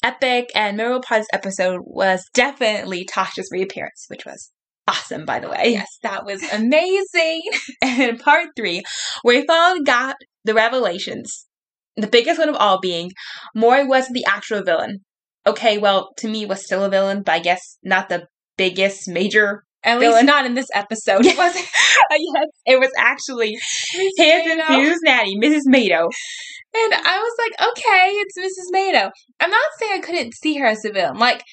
epic 0.03 0.49
and 0.55 0.77
memorable 0.77 1.03
part 1.05 1.19
of 1.19 1.23
this 1.23 1.37
episode 1.37 1.81
was 1.83 2.23
definitely 2.33 3.05
Tasha's 3.05 3.49
reappearance, 3.51 4.05
which 4.07 4.25
was 4.25 4.51
awesome, 4.87 5.25
by 5.25 5.39
the 5.39 5.49
way. 5.49 5.71
Yes, 5.71 5.97
that 6.03 6.25
was 6.25 6.43
amazing. 6.51 7.41
And 7.81 8.19
part 8.19 8.49
three, 8.55 8.83
we 9.23 9.45
finally 9.45 9.83
got 9.83 10.15
the 10.43 10.53
revelations. 10.53 11.45
The 11.95 12.07
biggest 12.07 12.39
one 12.39 12.49
of 12.49 12.55
all 12.55 12.79
being 12.79 13.11
Mori 13.53 13.85
wasn't 13.85 14.15
the 14.15 14.25
actual 14.27 14.63
villain. 14.63 14.99
Okay, 15.47 15.77
well, 15.77 16.09
to 16.17 16.27
me 16.27 16.45
was 16.45 16.65
still 16.65 16.83
a 16.83 16.89
villain, 16.89 17.23
but 17.23 17.33
I 17.33 17.39
guess 17.39 17.77
not 17.83 18.09
the 18.09 18.27
biggest 18.57 19.07
major. 19.07 19.63
At 19.83 19.99
Villain. 19.99 20.15
least 20.15 20.25
not 20.25 20.45
in 20.45 20.55
this 20.55 20.67
episode. 20.73 21.25
It 21.25 21.37
wasn't 21.37 21.65
yes, 22.11 22.47
it 22.65 22.79
was 22.79 22.91
actually 22.97 23.51
his 23.51 24.51
infused 24.51 25.01
nanny, 25.03 25.37
Mrs. 25.37 25.61
Mado. 25.65 26.09
And 26.73 26.93
I 26.93 27.19
was 27.19 27.33
like, 27.39 27.69
okay, 27.69 28.09
it's 28.09 28.37
Mrs. 28.37 28.71
Mado. 28.71 29.11
I'm 29.39 29.51
not 29.51 29.61
saying 29.79 29.93
I 29.93 29.99
couldn't 29.99 30.33
see 30.33 30.55
her 30.57 30.65
as 30.65 30.83
a 30.83 30.91
villain. 30.91 31.17
Like, 31.17 31.43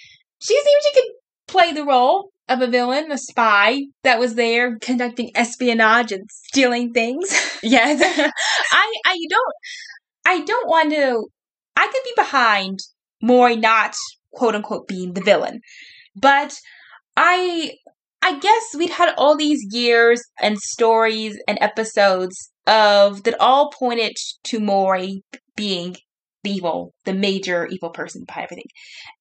she 0.41 0.55
seemed 0.55 0.83
she 0.83 1.01
could 1.01 1.11
play 1.47 1.73
the 1.73 1.85
role 1.85 2.32
of 2.49 2.61
a 2.61 2.67
villain, 2.67 3.11
a 3.11 3.19
spy 3.19 3.83
that 4.03 4.19
was 4.19 4.35
there 4.35 4.79
conducting 4.79 5.31
espionage 5.35 6.13
and 6.13 6.29
stealing 6.31 6.93
things. 6.93 7.31
Yes, 7.65 8.03
I 8.73 8.93
I 9.07 9.19
don't 9.31 9.55
I 10.27 10.45
don't 10.45 10.69
want 10.69 10.91
to. 10.93 11.27
I 11.77 11.87
could 11.87 12.03
be 12.05 12.13
behind 12.17 12.81
Mori 13.23 13.55
not 13.57 13.95
quote 14.33 14.57
unquote 14.57 14.89
being 14.89 15.13
the 15.13 15.21
villain, 15.21 15.61
but 16.17 16.59
I 17.17 17.75
I 18.21 18.39
guess 18.39 18.75
we'd 18.77 18.91
had 18.91 19.15
all 19.17 19.37
these 19.37 19.65
years 19.71 20.21
and 20.41 20.59
stories 20.59 21.41
and 21.49 21.59
episodes 21.61 22.37
of 22.67 23.25
that 23.25 23.41
all 23.41 23.71
pointed 23.71 24.17
to 24.45 24.61
Mori 24.61 25.23
being 25.57 25.97
the 26.45 26.51
evil, 26.51 26.93
the 27.05 27.15
major 27.15 27.67
evil 27.67 27.91
person 27.91 28.25
behind 28.27 28.45
everything, 28.47 28.71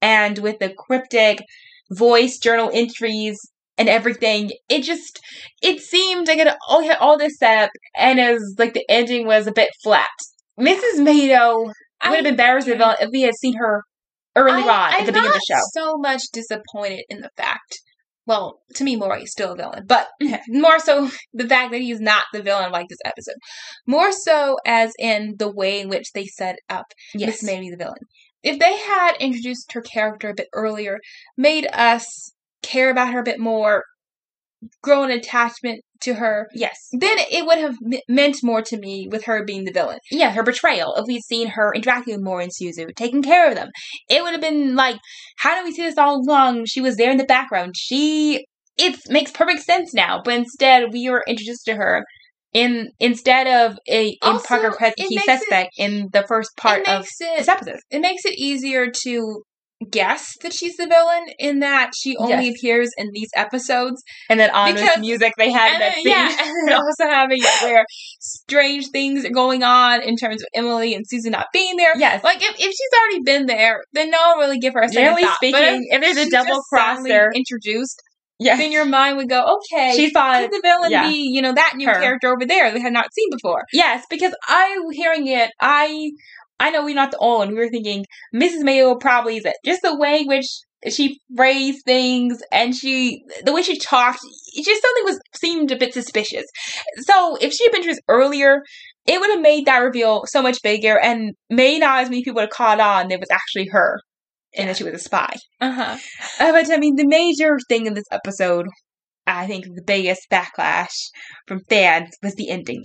and 0.01 0.39
with 0.39 0.59
the 0.59 0.73
cryptic 0.73 1.43
voice 1.91 2.37
journal 2.37 2.69
entries 2.73 3.39
and 3.77 3.89
everything, 3.89 4.51
it 4.69 4.83
just 4.83 5.19
it 5.61 5.79
seemed 5.81 6.27
like 6.27 6.39
it 6.39 6.55
all 6.67 6.83
had 6.83 6.97
all 6.97 7.17
this 7.17 7.37
set 7.37 7.65
up, 7.65 7.71
and 7.95 8.19
as 8.19 8.55
like 8.57 8.73
the 8.73 8.85
ending 8.89 9.25
was 9.25 9.47
a 9.47 9.51
bit 9.51 9.69
flat. 9.83 10.09
Mrs. 10.59 10.99
Mado 11.03 11.65
would 11.65 12.15
have 12.15 12.23
been 12.23 12.35
better 12.35 12.57
as 12.57 12.67
a 12.67 12.75
villain 12.75 12.97
if 12.99 13.09
we 13.11 13.21
had 13.21 13.35
seen 13.35 13.55
her 13.57 13.83
early 14.35 14.61
on 14.63 14.93
at 14.93 15.05
the 15.05 15.11
beginning 15.11 15.29
of 15.29 15.33
the 15.33 15.53
show. 15.53 15.59
so 15.73 15.97
much 15.97 16.21
disappointed 16.31 17.03
in 17.09 17.21
the 17.21 17.29
fact. 17.37 17.79
Well, 18.27 18.61
to 18.75 18.83
me, 18.83 18.95
Maury 18.95 19.23
is 19.23 19.31
still 19.31 19.53
a 19.53 19.55
villain, 19.55 19.85
but 19.87 20.07
more 20.47 20.79
so 20.79 21.09
the 21.33 21.47
fact 21.47 21.71
that 21.71 21.81
he's 21.81 21.99
not 21.99 22.25
the 22.31 22.43
villain 22.43 22.71
like 22.71 22.87
this 22.87 22.99
episode. 23.03 23.35
More 23.87 24.11
so 24.11 24.57
as 24.65 24.93
in 24.99 25.35
the 25.37 25.51
way 25.51 25.81
in 25.81 25.89
which 25.89 26.11
they 26.13 26.25
set 26.25 26.57
up 26.69 26.85
Miss 27.15 27.43
Mary 27.43 27.69
the 27.69 27.77
villain. 27.77 27.97
If 28.43 28.59
they 28.59 28.77
had 28.77 29.13
introduced 29.19 29.71
her 29.73 29.81
character 29.81 30.29
a 30.29 30.33
bit 30.33 30.47
earlier, 30.53 30.99
made 31.37 31.67
us 31.73 32.31
care 32.63 32.89
about 32.89 33.13
her 33.13 33.19
a 33.19 33.23
bit 33.23 33.39
more, 33.39 33.83
grow 34.81 35.03
an 35.03 35.11
attachment 35.11 35.81
to 36.01 36.15
her, 36.15 36.47
Yes. 36.53 36.77
then 36.91 37.17
it 37.31 37.45
would 37.45 37.59
have 37.59 37.75
m- 37.85 37.99
meant 38.07 38.37
more 38.43 38.61
to 38.63 38.77
me 38.77 39.07
with 39.11 39.25
her 39.25 39.43
being 39.45 39.65
the 39.65 39.71
villain. 39.71 39.99
Yeah, 40.11 40.31
her 40.31 40.43
betrayal. 40.43 40.95
If 40.95 41.05
we'd 41.07 41.21
seen 41.23 41.49
her 41.49 41.71
interacting 41.73 42.15
with 42.15 42.23
Mori 42.23 42.45
and 42.45 42.51
Suzu, 42.53 42.87
taking 42.95 43.21
care 43.21 43.47
of 43.47 43.55
them, 43.55 43.69
it 44.09 44.23
would 44.23 44.31
have 44.31 44.41
been 44.41 44.75
like, 44.75 44.97
how 45.37 45.55
do 45.57 45.63
we 45.63 45.71
see 45.73 45.83
this 45.83 45.97
all 45.97 46.15
along? 46.21 46.65
She 46.65 46.81
was 46.81 46.97
there 46.97 47.11
in 47.11 47.17
the 47.17 47.23
background. 47.23 47.75
She, 47.77 48.45
it 48.77 48.99
makes 49.09 49.31
perfect 49.31 49.61
sense 49.61 49.93
now. 49.93 50.21
But 50.23 50.33
instead, 50.35 50.91
we 50.91 51.07
were 51.09 51.23
introduced 51.27 51.65
to 51.65 51.75
her 51.75 52.03
in 52.53 52.89
instead 52.99 53.47
of 53.47 53.77
a 53.89 54.07
in 54.09 54.17
Also, 54.21 54.45
Parker 54.47 54.71
Kretz 54.71 54.93
it 54.97 55.07
key 55.07 55.15
makes 55.15 55.27
it- 55.27 55.39
suspect 55.39 55.69
in 55.77 56.09
the 56.11 56.23
first 56.27 56.49
part 56.57 56.87
of 56.87 57.05
it 57.05 57.09
this 57.37 57.47
episode. 57.47 57.79
it 57.89 57.99
makes 57.99 58.25
it 58.25 58.33
easier 58.37 58.87
to 59.03 59.43
guess 59.89 60.35
that 60.43 60.53
she's 60.53 60.75
the 60.77 60.85
villain 60.85 61.25
in 61.39 61.57
that 61.59 61.89
she 61.97 62.15
only 62.17 62.49
Yes. 62.49 62.55
appears 62.55 62.89
in 62.99 63.09
these 63.13 63.29
episodes. 63.35 64.03
And 64.29 64.39
then 64.39 64.51
on 64.51 64.73
Because- 64.75 64.89
this 64.89 64.97
music 64.99 65.33
they 65.39 65.49
had 65.49 65.71
And 65.73 65.81
that 65.81 65.93
scene. 65.95 66.07
yeah, 66.07 66.27
and 66.39 66.69
then 66.69 66.75
also 66.77 67.05
having 67.11 67.41
where 67.63 67.83
strange 68.19 68.89
things 68.91 69.25
are 69.25 69.29
going 69.31 69.63
on 69.63 70.03
in 70.03 70.15
terms 70.17 70.43
of 70.43 70.47
Emily 70.53 70.93
and 70.93 71.03
Susan 71.07 71.31
not 71.31 71.47
being 71.51 71.77
there. 71.77 71.93
yes. 71.97 72.23
Like 72.23 72.43
if, 72.43 72.51
if 72.51 72.59
she's 72.59 72.99
already 72.99 73.21
been 73.25 73.47
there, 73.47 73.81
then 73.93 74.11
no 74.11 74.19
one 74.35 74.39
really 74.39 74.59
give 74.59 74.73
her 74.75 74.81
a 74.81 74.87
second 74.87 75.01
Generally 75.03 75.23
thought. 75.23 75.37
But 75.41 75.47
speaking, 75.55 75.87
if 75.89 76.01
there's 76.01 76.27
a 76.27 76.29
double 76.29 76.61
crosser, 76.69 77.31
introduced, 77.33 77.99
yes. 78.41 78.57
then 78.57 78.71
your 78.71 78.85
mind 78.85 79.17
would 79.17 79.29
go, 79.29 79.57
okay, 79.57 79.93
she 79.95 80.09
thought 80.09 80.41
could 80.41 80.51
the 80.51 80.61
villain 80.63 80.91
yeah. 80.91 81.07
be, 81.07 81.29
you 81.31 81.41
know, 81.41 81.53
that 81.53 81.73
new 81.75 81.87
Her. 81.87 81.99
character 81.99 82.33
over 82.33 82.45
there 82.45 82.69
that 82.69 82.73
we 82.73 82.81
had 82.81 82.93
not 82.93 83.13
seen 83.13 83.29
before? 83.31 83.63
Yes, 83.73 84.05
because 84.09 84.33
I 84.47 84.77
hearing 84.93 85.27
it, 85.27 85.51
I 85.61 86.11
I 86.59 86.69
know 86.69 86.83
we're 86.83 86.95
not 86.95 87.11
the 87.11 87.17
only 87.19 87.47
one. 87.47 87.55
We 87.55 87.55
were 87.55 87.69
thinking 87.69 88.05
Mrs. 88.35 88.63
Mayo 88.63 88.95
probably 88.95 89.37
is 89.37 89.45
it. 89.45 89.55
Just 89.65 89.81
the 89.81 89.97
way 89.97 90.21
in 90.21 90.27
which 90.27 90.45
she 90.89 91.19
phrased 91.35 91.83
things 91.85 92.41
and 92.51 92.75
she 92.75 93.23
the 93.43 93.53
way 93.53 93.61
she 93.61 93.77
talked, 93.77 94.19
it 94.53 94.65
just 94.65 94.81
something 94.81 95.03
was 95.05 95.19
seemed 95.35 95.71
a 95.71 95.75
bit 95.75 95.93
suspicious. 95.93 96.45
So 96.99 97.37
if 97.39 97.53
she 97.53 97.65
had 97.65 97.71
been 97.71 97.81
introduced 97.81 98.03
earlier, 98.07 98.61
it 99.05 99.19
would 99.19 99.31
have 99.31 99.41
made 99.41 99.65
that 99.65 99.79
reveal 99.79 100.23
so 100.27 100.41
much 100.41 100.61
bigger 100.61 100.99
and 100.99 101.33
may 101.49 101.79
not 101.79 102.01
as 102.01 102.09
many 102.09 102.23
people 102.23 102.35
would 102.35 102.43
have 102.43 102.49
caught 102.51 102.79
on 102.79 103.07
that 103.07 103.15
it 103.15 103.19
was 103.19 103.31
actually 103.31 103.67
her 103.71 103.99
and 104.57 104.69
that 104.69 104.77
she 104.77 104.83
was 104.83 104.93
a 104.93 104.99
spy. 104.99 105.33
Uh-huh. 105.59 105.97
Uh, 106.39 106.51
but 106.51 106.71
I 106.71 106.77
mean, 106.77 106.95
the 106.95 107.07
major 107.07 107.57
thing 107.69 107.85
in 107.85 107.93
this 107.93 108.05
episode, 108.11 108.67
I 109.27 109.47
think 109.47 109.65
the 109.65 109.83
biggest 109.83 110.27
backlash 110.31 110.93
from 111.47 111.61
fans 111.69 112.09
was 112.23 112.35
the 112.35 112.49
ending. 112.49 112.83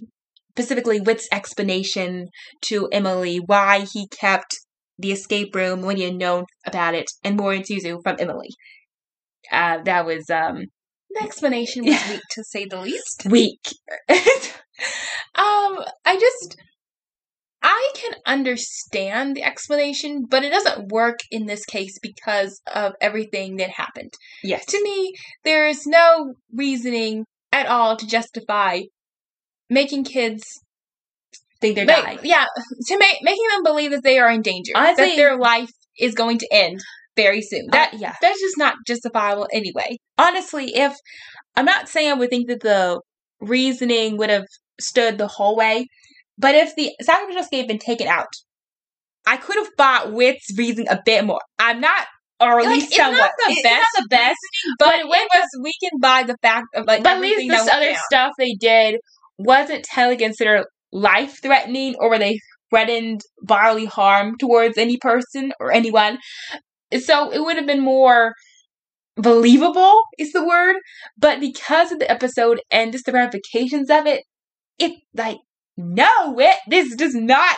Specifically, 0.51 1.01
Whit's 1.01 1.29
explanation 1.33 2.29
to 2.63 2.89
Emily 2.93 3.37
why 3.39 3.87
he 3.93 4.09
kept 4.09 4.55
the 4.99 5.13
escape 5.13 5.55
room 5.55 5.83
when 5.83 5.97
he 5.99 6.05
had 6.05 6.15
known 6.15 6.45
about 6.67 6.95
it, 6.95 7.11
and 7.23 7.37
more 7.37 7.53
and 7.53 7.65
Suzu 7.65 8.01
from 8.03 8.17
Emily. 8.19 8.49
Uh, 9.53 9.79
that 9.85 10.07
was 10.07 10.29
um 10.31 10.65
The 11.11 11.23
explanation 11.23 11.85
was 11.85 11.95
Yeah. 11.95 12.11
weak 12.13 12.23
to 12.31 12.45
say 12.45 12.65
the 12.67 12.81
least. 12.81 13.27
weak. 13.29 13.61
Um, 15.35 15.79
I 16.05 16.17
just 16.19 16.57
I 17.69 17.91
can 17.97 18.13
understand 18.27 19.35
the 19.37 19.43
explanation, 19.43 20.25
but 20.29 20.45
it 20.45 20.51
doesn't 20.51 20.89
work 20.93 21.19
in 21.33 21.47
this 21.47 21.65
case 21.65 21.99
because 22.01 22.61
of 22.73 22.93
everything 23.01 23.57
that 23.57 23.71
happened. 23.71 24.13
yes. 24.45 24.65
To 24.67 24.81
me, 24.83 25.15
there 25.45 25.67
is 25.67 25.85
no 25.87 26.35
reasoning 26.55 27.25
at 27.53 27.67
all 27.67 27.97
to 27.97 28.07
justify 28.07 28.83
making 29.69 30.05
kids 30.05 30.45
Think 31.61 31.75
they're 31.75 31.87
make- 31.87 32.05
dying. 32.05 32.19
yeah, 32.23 32.45
to 32.89 32.99
make 32.99 33.17
making 33.23 33.47
them 33.53 33.63
believe 33.65 33.91
that 33.91 34.05
they 34.05 34.19
are 34.19 34.31
in 34.31 34.43
danger, 34.43 34.73
Honestly- 34.77 35.05
that 35.11 35.17
their 35.17 35.37
life 35.37 35.71
is 35.99 36.15
going 36.15 36.39
to 36.39 36.49
end 36.53 36.79
very 37.17 37.41
soon. 37.43 37.67
That 37.73 37.95
Uh, 37.95 37.99
yeah. 37.99 38.15
that's 38.21 38.41
just 38.41 38.59
not 38.59 38.75
justifiable 38.87 39.49
anyway. 39.53 39.97
honestly, 40.19 40.77
if 40.77 40.95
I'm 41.57 41.65
not 41.65 41.89
saying 41.89 42.11
I 42.11 42.15
would 42.15 42.31
think 42.31 42.47
that 42.49 42.61
the 42.61 43.01
reasoning 43.41 44.19
would 44.19 44.31
have 44.31 44.47
stood 44.79 45.17
the 45.19 45.27
whole 45.29 45.57
way, 45.57 45.87
but 46.39 46.55
if 46.55 46.75
the 46.77 46.93
sacrificial 47.01 47.43
escape 47.43 47.61
had 47.61 47.69
been 47.69 47.79
taken 47.79 48.07
out, 48.09 48.29
I 49.27 49.37
could 49.37 49.57
have 49.57 49.71
bought 49.77 50.13
Whit's 50.13 50.57
reasoning 50.57 50.89
a 50.89 51.01
bit 51.05 51.25
more. 51.25 51.41
I'm 51.59 51.81
not, 51.81 52.07
or 52.41 52.61
at 52.61 52.67
Like, 52.67 52.77
least 52.77 52.93
somewhat. 52.95 53.33
the 53.47 53.53
It's 53.53 53.63
best 53.63 53.87
not 53.97 54.03
the 54.03 54.09
best, 54.09 54.37
But, 54.79 54.87
but 54.87 54.95
it 54.95 55.07
it 55.07 55.29
was 55.35 55.49
weakened 55.63 56.01
by 56.01 56.23
the 56.23 56.37
fact 56.43 56.67
of 56.75 56.87
like 56.87 57.03
but 57.03 57.17
at 57.17 57.21
least 57.21 57.49
this 57.49 57.73
other 57.73 57.87
down. 57.87 57.97
stuff 58.07 58.33
they 58.39 58.55
did 58.55 59.01
wasn't 59.39 59.85
technically 59.85 60.25
considered 60.25 60.65
life 60.93 61.41
threatening, 61.43 61.95
or 61.99 62.09
where 62.09 62.19
they 62.19 62.39
threatened 62.71 63.21
bodily 63.43 63.85
harm 63.87 64.37
towards 64.39 64.79
any 64.79 64.97
person 64.97 65.53
or 65.61 65.73
anyone. 65.73 66.19
So 67.01 67.31
it 67.31 67.41
would 67.41 67.57
have 67.57 67.67
been 67.67 67.83
more 67.83 68.35
believable, 69.17 70.03
is 70.19 70.33
the 70.33 70.45
word. 70.47 70.77
But 71.19 71.41
because 71.41 71.93
of 71.93 71.99
the 71.99 72.11
episode 72.11 72.61
and 72.71 72.93
just 72.93 73.07
the 73.07 73.13
ramifications 73.13 73.91
of 73.91 74.07
it, 74.07 74.23
it 74.79 74.93
like 75.15 75.39
no, 75.77 76.39
it 76.39 76.57
this 76.69 76.95
does 76.97 77.15
not. 77.15 77.57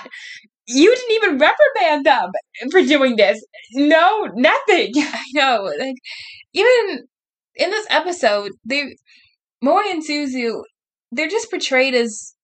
You 0.66 0.94
didn't 0.94 1.14
even 1.14 1.38
reprimand 1.38 2.04
them 2.04 2.30
for 2.70 2.82
doing 2.82 3.16
this. 3.16 3.42
No, 3.72 4.28
nothing. 4.34 4.92
I 4.96 5.24
know, 5.34 5.72
like 5.78 5.96
even 6.52 7.06
in 7.56 7.70
this 7.70 7.86
episode, 7.90 8.52
they 8.64 8.96
Mori 9.62 9.90
and 9.90 10.06
Suzu, 10.06 10.62
they're 11.10 11.28
just 11.28 11.50
portrayed 11.50 11.94
as 11.94 12.34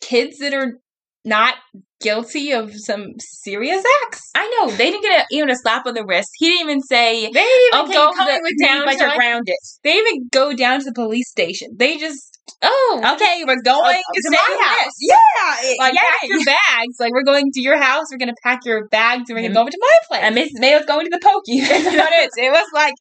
kids 0.00 0.38
that 0.38 0.54
are 0.54 0.78
not 1.24 1.54
guilty 2.00 2.50
of 2.52 2.72
some 2.74 3.06
serious 3.18 3.84
acts. 4.04 4.20
I 4.34 4.48
know 4.48 4.70
they 4.74 4.90
didn't 4.90 5.02
get 5.02 5.20
a, 5.20 5.24
even 5.30 5.50
a 5.50 5.56
slap 5.56 5.86
on 5.86 5.94
the 5.94 6.04
wrist. 6.04 6.30
He 6.36 6.48
didn't 6.50 6.68
even 6.68 6.80
say, 6.82 7.22
They 7.26 7.30
didn't 7.32 7.74
even 7.74 7.84
"Okay, 7.84 7.92
go 7.92 8.08
with 8.08 8.16
the 8.16 8.40
me, 8.42 8.66
down 8.66 8.84
but 8.84 8.92
to 8.94 8.98
you're. 8.98 9.54
They 9.84 9.94
even 9.94 10.28
go 10.32 10.52
down 10.54 10.80
to 10.80 10.84
the 10.84 10.92
police 10.92 11.30
station. 11.30 11.68
They 11.76 11.96
just 11.98 12.38
oh 12.60 13.00
Okay, 13.14 13.44
we're 13.46 13.62
going 13.62 13.84
uh, 13.84 14.12
to 14.14 14.20
to 14.22 14.30
my 14.30 14.56
house. 14.60 14.78
house. 14.80 14.92
Yeah, 15.00 15.74
like 15.78 15.94
yeah. 15.94 16.00
pack 16.00 16.28
your 16.28 16.44
bags. 16.44 16.96
Like 16.98 17.12
we're 17.12 17.22
going 17.24 17.50
to 17.52 17.60
your 17.60 17.80
house. 17.80 18.06
We're 18.10 18.18
gonna 18.18 18.34
pack 18.42 18.60
your 18.64 18.88
bags 18.88 19.30
and 19.30 19.36
we're 19.36 19.42
gonna 19.42 19.52
Mhm. 19.52 19.54
go 19.54 19.60
over 19.62 19.70
to 19.70 19.78
my 19.80 19.96
place. 20.08 20.20
And 20.24 20.36
Mrs. 20.36 20.60
Mayo's 20.60 20.86
going 20.86 21.06
to 21.06 21.10
the 21.10 21.20
pokey. 21.22 21.60
That's 21.60 22.36
it. 22.36 22.44
It 22.46 22.50
was 22.50 22.66
like 22.74 22.94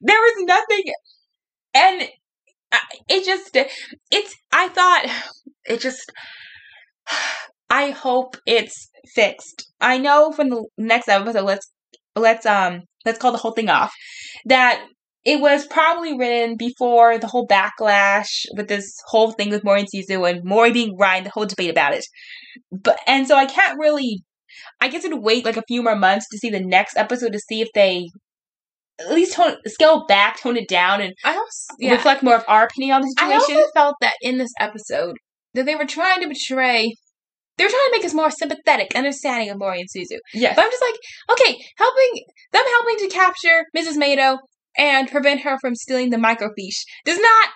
there 0.00 0.18
was 0.20 0.34
nothing, 0.46 0.84
and 1.74 2.08
it 3.08 3.24
just 3.24 3.56
it's. 4.12 4.34
I 4.52 4.68
thought 4.68 5.06
it 5.66 5.80
just. 5.80 6.12
I 7.74 7.90
hope 7.90 8.36
it's 8.46 8.88
fixed. 9.16 9.66
I 9.80 9.98
know 9.98 10.30
from 10.30 10.48
the 10.50 10.64
next 10.78 11.08
episode. 11.08 11.44
Let's 11.44 11.68
let's 12.14 12.46
um 12.46 12.82
let's 13.04 13.18
call 13.18 13.32
the 13.32 13.38
whole 13.38 13.50
thing 13.50 13.68
off. 13.68 13.92
That 14.44 14.80
it 15.24 15.40
was 15.40 15.66
probably 15.66 16.16
written 16.16 16.56
before 16.56 17.18
the 17.18 17.26
whole 17.26 17.48
backlash 17.48 18.44
with 18.56 18.68
this 18.68 18.94
whole 19.08 19.32
thing 19.32 19.50
with 19.50 19.64
Maury 19.64 19.80
and 19.80 19.88
Suzu 19.92 20.30
and 20.30 20.44
Maury 20.44 20.70
being 20.70 20.96
right, 20.96 21.24
the 21.24 21.30
whole 21.30 21.46
debate 21.46 21.70
about 21.70 21.94
it. 21.94 22.06
But 22.70 23.00
and 23.08 23.26
so 23.26 23.34
I 23.36 23.46
can't 23.46 23.76
really 23.80 24.22
I 24.80 24.86
guess 24.86 25.04
I'd 25.04 25.12
wait 25.14 25.44
like 25.44 25.56
a 25.56 25.64
few 25.66 25.82
more 25.82 25.96
months 25.96 26.26
to 26.30 26.38
see 26.38 26.50
the 26.50 26.64
next 26.64 26.96
episode 26.96 27.32
to 27.32 27.40
see 27.40 27.60
if 27.60 27.68
they 27.74 28.06
at 29.00 29.10
least 29.10 29.32
tone 29.32 29.56
scale 29.66 30.06
back, 30.06 30.38
tone 30.38 30.56
it 30.56 30.68
down, 30.68 31.00
and 31.00 31.12
I 31.24 31.34
also 31.34 31.74
yeah. 31.80 31.90
reflect 31.90 32.22
more 32.22 32.36
of 32.36 32.44
our 32.46 32.66
opinion 32.66 32.94
on 32.94 33.02
the 33.02 33.08
situation. 33.18 33.56
I 33.56 33.58
also 33.58 33.70
felt 33.74 33.96
that 34.00 34.14
in 34.22 34.38
this 34.38 34.52
episode 34.60 35.16
that 35.54 35.66
they 35.66 35.74
were 35.74 35.86
trying 35.86 36.20
to 36.20 36.28
portray. 36.28 36.94
They 37.56 37.64
were 37.64 37.70
trying 37.70 37.88
to 37.88 37.92
make 37.92 38.04
us 38.04 38.14
more 38.14 38.30
sympathetic, 38.30 38.94
understanding 38.96 39.50
of 39.50 39.58
Mori 39.58 39.80
and 39.80 39.88
Suzu. 39.88 40.18
yes. 40.32 40.56
But 40.56 40.64
I'm 40.64 40.70
just 40.70 40.82
like, 40.82 41.38
okay, 41.38 41.64
helping 41.76 42.24
them 42.52 42.64
helping 42.66 42.96
to 42.98 43.08
capture 43.08 43.64
Mrs. 43.76 43.96
Mado 43.96 44.38
and 44.76 45.08
prevent 45.08 45.42
her 45.42 45.58
from 45.60 45.74
stealing 45.74 46.10
the 46.10 46.16
microfiche 46.16 46.82
does 47.04 47.18
not 47.20 47.50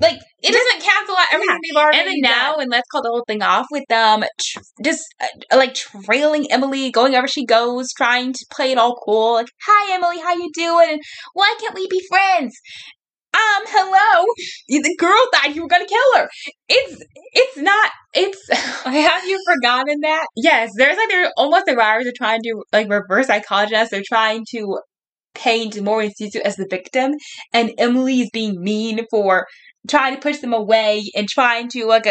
like 0.00 0.20
it 0.40 0.52
doesn't 0.52 0.80
cancel 0.80 1.16
out 1.16 1.26
everything 1.32 1.58
they've 1.68 1.76
already 1.76 1.98
done. 1.98 2.06
and 2.06 2.08
then 2.08 2.20
now, 2.20 2.52
done. 2.52 2.62
and 2.62 2.70
let's 2.70 2.86
call 2.88 3.02
the 3.02 3.08
whole 3.08 3.24
thing 3.26 3.42
off 3.42 3.66
with 3.72 3.82
them 3.88 4.22
tr- 4.40 4.60
just 4.84 5.04
uh, 5.20 5.56
like 5.56 5.74
trailing 5.74 6.46
Emily, 6.52 6.92
going 6.92 7.10
wherever 7.10 7.26
she 7.26 7.44
goes, 7.44 7.92
trying 7.96 8.32
to 8.32 8.46
play 8.52 8.70
it 8.70 8.78
all 8.78 8.94
cool. 9.04 9.34
Like, 9.34 9.48
"Hi, 9.66 9.94
Emily, 9.94 10.20
how 10.20 10.34
you 10.34 10.50
doing? 10.54 10.90
And 10.90 11.00
why 11.34 11.52
can't 11.60 11.74
we 11.74 11.88
be 11.88 12.00
friends?" 12.08 12.54
Um, 13.34 13.62
hello. 13.66 14.24
The 14.68 14.96
girl 14.98 15.20
thought 15.32 15.54
you 15.54 15.62
were 15.62 15.68
gonna 15.68 15.86
kill 15.86 16.14
her. 16.16 16.28
It's 16.68 17.04
it's 17.32 17.56
not. 17.56 17.90
It's 18.14 18.38
Have 18.84 19.24
you 19.26 19.40
forgotten 19.46 20.00
that? 20.02 20.26
yes. 20.36 20.70
There's 20.76 20.96
like 20.96 21.08
they're 21.08 21.30
almost 21.36 21.66
the 21.66 21.74
writers 21.76 22.06
are 22.06 22.12
trying 22.16 22.42
to 22.42 22.62
like 22.72 22.88
reverse 22.90 23.26
psychology 23.26 23.74
us. 23.74 23.90
They're 23.90 24.02
trying 24.06 24.44
to 24.52 24.78
paint 25.34 25.76
and 25.76 25.86
Suzu 25.86 26.40
as 26.40 26.56
the 26.56 26.66
victim, 26.70 27.14
and 27.52 27.72
Emily 27.78 28.20
is 28.20 28.30
being 28.32 28.60
mean 28.62 29.06
for 29.10 29.46
trying 29.88 30.14
to 30.14 30.20
push 30.20 30.38
them 30.38 30.52
away 30.52 31.04
and 31.16 31.28
trying 31.28 31.68
to 31.70 31.86
like 31.86 32.06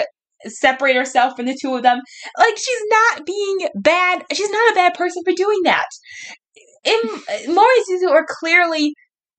separate 0.45 0.95
herself 0.95 1.36
from 1.36 1.45
the 1.45 1.58
two 1.60 1.75
of 1.75 1.84
them. 1.84 1.99
Like 2.38 2.58
she's 2.58 2.84
not 2.89 3.25
being 3.25 3.58
bad. 3.75 4.23
She's 4.34 4.49
not 4.49 4.71
a 4.71 4.75
bad 4.75 4.93
person 4.93 5.23
for 5.25 5.34
doing 5.36 5.60
that. 5.63 5.86
Em- 6.86 7.53
Mori 7.53 7.84
and 7.89 8.10
are 8.12 8.25
clearly 8.39 8.93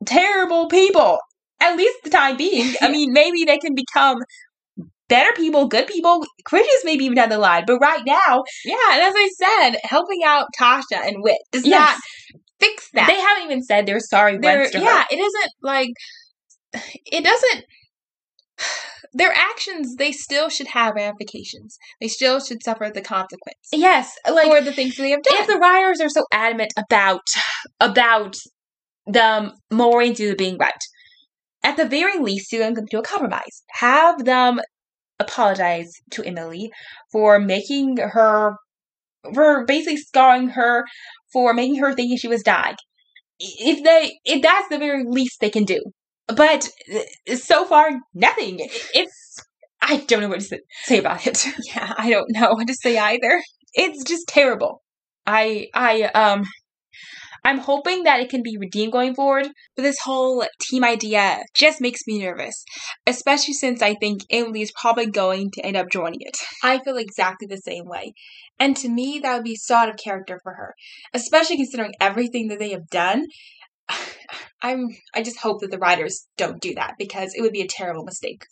terrible 0.07 0.69
people. 0.69 1.19
At 1.61 1.77
least 1.77 1.99
the 2.05 2.11
time 2.11 2.37
being. 2.37 2.75
I 2.81 2.89
mean, 2.93 3.13
maybe 3.13 3.45
they 3.45 3.59
can 3.59 3.75
become 3.75 4.19
better 5.09 5.33
people, 5.35 5.67
good 5.69 5.87
people, 5.87 6.25
Christians 6.45 6.83
maybe 6.85 7.05
even 7.05 7.17
down 7.17 7.31
the 7.31 7.39
line. 7.39 7.65
But 7.67 7.79
right 7.79 8.03
now, 8.07 8.43
Yeah, 8.65 8.77
and 8.93 9.03
as 9.03 9.15
I 9.17 9.29
said, 9.37 9.79
helping 9.85 10.23
out 10.25 10.47
Tasha 10.59 11.01
and 11.05 11.17
Whit 11.23 11.39
does 11.53 11.67
Yes. 11.67 11.93
not 11.93 11.99
fix 12.61 12.89
that. 12.93 13.07
they 13.07 13.21
haven't 13.21 13.45
even 13.45 13.63
said 13.63 13.87
they're 13.87 14.01
sorry 14.01 14.37
They're- 14.39 14.69
yeah, 14.75 15.01
her. 15.03 15.05
it 15.11 15.19
isn't 15.19 15.53
like 15.63 15.91
it 17.07 17.25
doesn't. 17.25 17.65
Their 19.15 19.33
actions, 19.33 19.95
they 19.97 20.13
still 20.13 20.51
should 20.51 20.67
have 20.69 20.95
ramifications. 20.95 21.79
They 22.01 22.09
still 22.09 22.41
should 22.41 22.63
suffer 22.63 22.91
the 22.93 23.01
consequence 23.01 23.57
Yes, 23.73 24.13
like 24.31 24.47
for 24.47 24.61
the 24.61 24.73
things 24.73 24.97
they 24.97 25.11
have 25.11 25.23
done. 25.23 25.39
if 25.39 25.47
the 25.47 25.57
writers 25.57 26.01
are 26.03 26.11
so 26.11 26.25
adamant 26.33 26.73
about 26.77 27.23
about 27.81 28.37
them 29.07 29.53
Maury 29.71 30.09
and 30.09 30.37
being 30.37 30.59
right, 30.59 30.75
at 31.63 31.77
the 31.77 31.87
very 31.87 32.19
least, 32.19 32.53
you 32.53 32.61
can 32.61 32.75
come 32.75 32.87
to 32.91 32.99
a 32.99 33.03
compromise. 33.03 33.63
Have 33.73 34.25
them 34.25 34.61
apologize 35.19 35.93
to 36.13 36.25
Emily 36.25 36.71
for 37.13 37.39
making 37.39 37.97
her, 37.99 38.57
for 39.35 39.65
basically 39.67 39.97
scarring 39.97 40.51
her, 40.51 40.85
for 41.33 41.53
making 41.55 41.77
her 41.77 41.93
thinking 41.95 42.17
she 42.17 42.29
was 42.29 42.43
dying. 42.43 42.77
if 43.41 43.85
they 43.85 44.19
if 44.25 44.43
that's 44.43 44.69
the 44.69 44.79
very 44.79 45.05
least 45.05 45.41
they 45.41 45.51
can 45.51 45.65
do. 45.65 45.81
But 46.29 46.69
so 47.37 47.65
far, 47.65 47.91
nothing. 48.15 48.59
It's 48.95 49.37
I 49.81 49.99
don't 49.99 50.21
know 50.21 50.29
what 50.29 50.41
to 50.41 50.61
say 50.85 50.99
about 50.99 51.27
it. 51.27 51.47
Yeah, 51.75 51.95
I 51.99 52.11
don't 52.11 52.31
know 52.33 52.53
what 52.53 52.67
to 52.69 52.75
say 52.75 52.99
either. 52.99 53.43
It's 53.75 54.05
just 54.05 54.29
terrible. 54.29 54.83
I 55.27 55.69
I 55.75 56.03
um 56.05 56.45
I'm 57.49 57.61
hoping 57.61 58.03
that 58.03 58.21
it 58.21 58.29
can 58.29 58.43
be 58.43 58.59
redeemed 58.59 58.93
going 58.93 59.15
forward, 59.15 59.49
but 59.75 59.83
this 59.83 60.01
whole 60.05 60.45
team 60.69 60.85
idea 60.85 61.43
just 61.55 61.81
makes 61.81 62.01
me 62.07 62.19
nervous, 62.19 62.63
especially 63.07 63.55
since 63.55 63.81
I 63.81 63.95
think 63.95 64.21
Emily 64.29 64.61
is 64.61 64.71
probably 64.79 65.07
going 65.07 65.51
to 65.53 65.65
end 65.65 65.75
up 65.75 65.91
joining 65.91 66.21
it. 66.21 66.37
I 66.63 66.79
feel 66.79 66.99
exactly 66.99 67.47
the 67.49 67.57
same 67.57 67.87
way. 67.87 68.13
And 68.59 68.77
to 68.77 68.91
me, 68.91 69.19
that 69.23 69.35
would 69.35 69.45
be 69.45 69.57
so 69.57 69.77
out 69.77 69.89
of 69.89 69.97
character 69.97 70.39
for 70.43 70.57
her, 70.57 70.75
especially 71.15 71.57
considering 71.57 71.95
everything 71.99 72.49
that 72.49 72.59
they 72.59 72.73
have 72.73 72.91
done. 72.91 73.25
I'm 74.63 74.89
I 75.15 75.23
just 75.23 75.39
hope 75.39 75.63
that 75.63 75.71
the 75.71 75.79
writers 75.79 76.27
don't 76.37 76.61
do 76.61 76.75
that 76.75 76.97
because 76.99 77.33
it 77.35 77.41
would 77.41 77.53
be 77.53 77.63
a 77.63 77.67
terrible 77.67 78.05
mistake. 78.05 78.43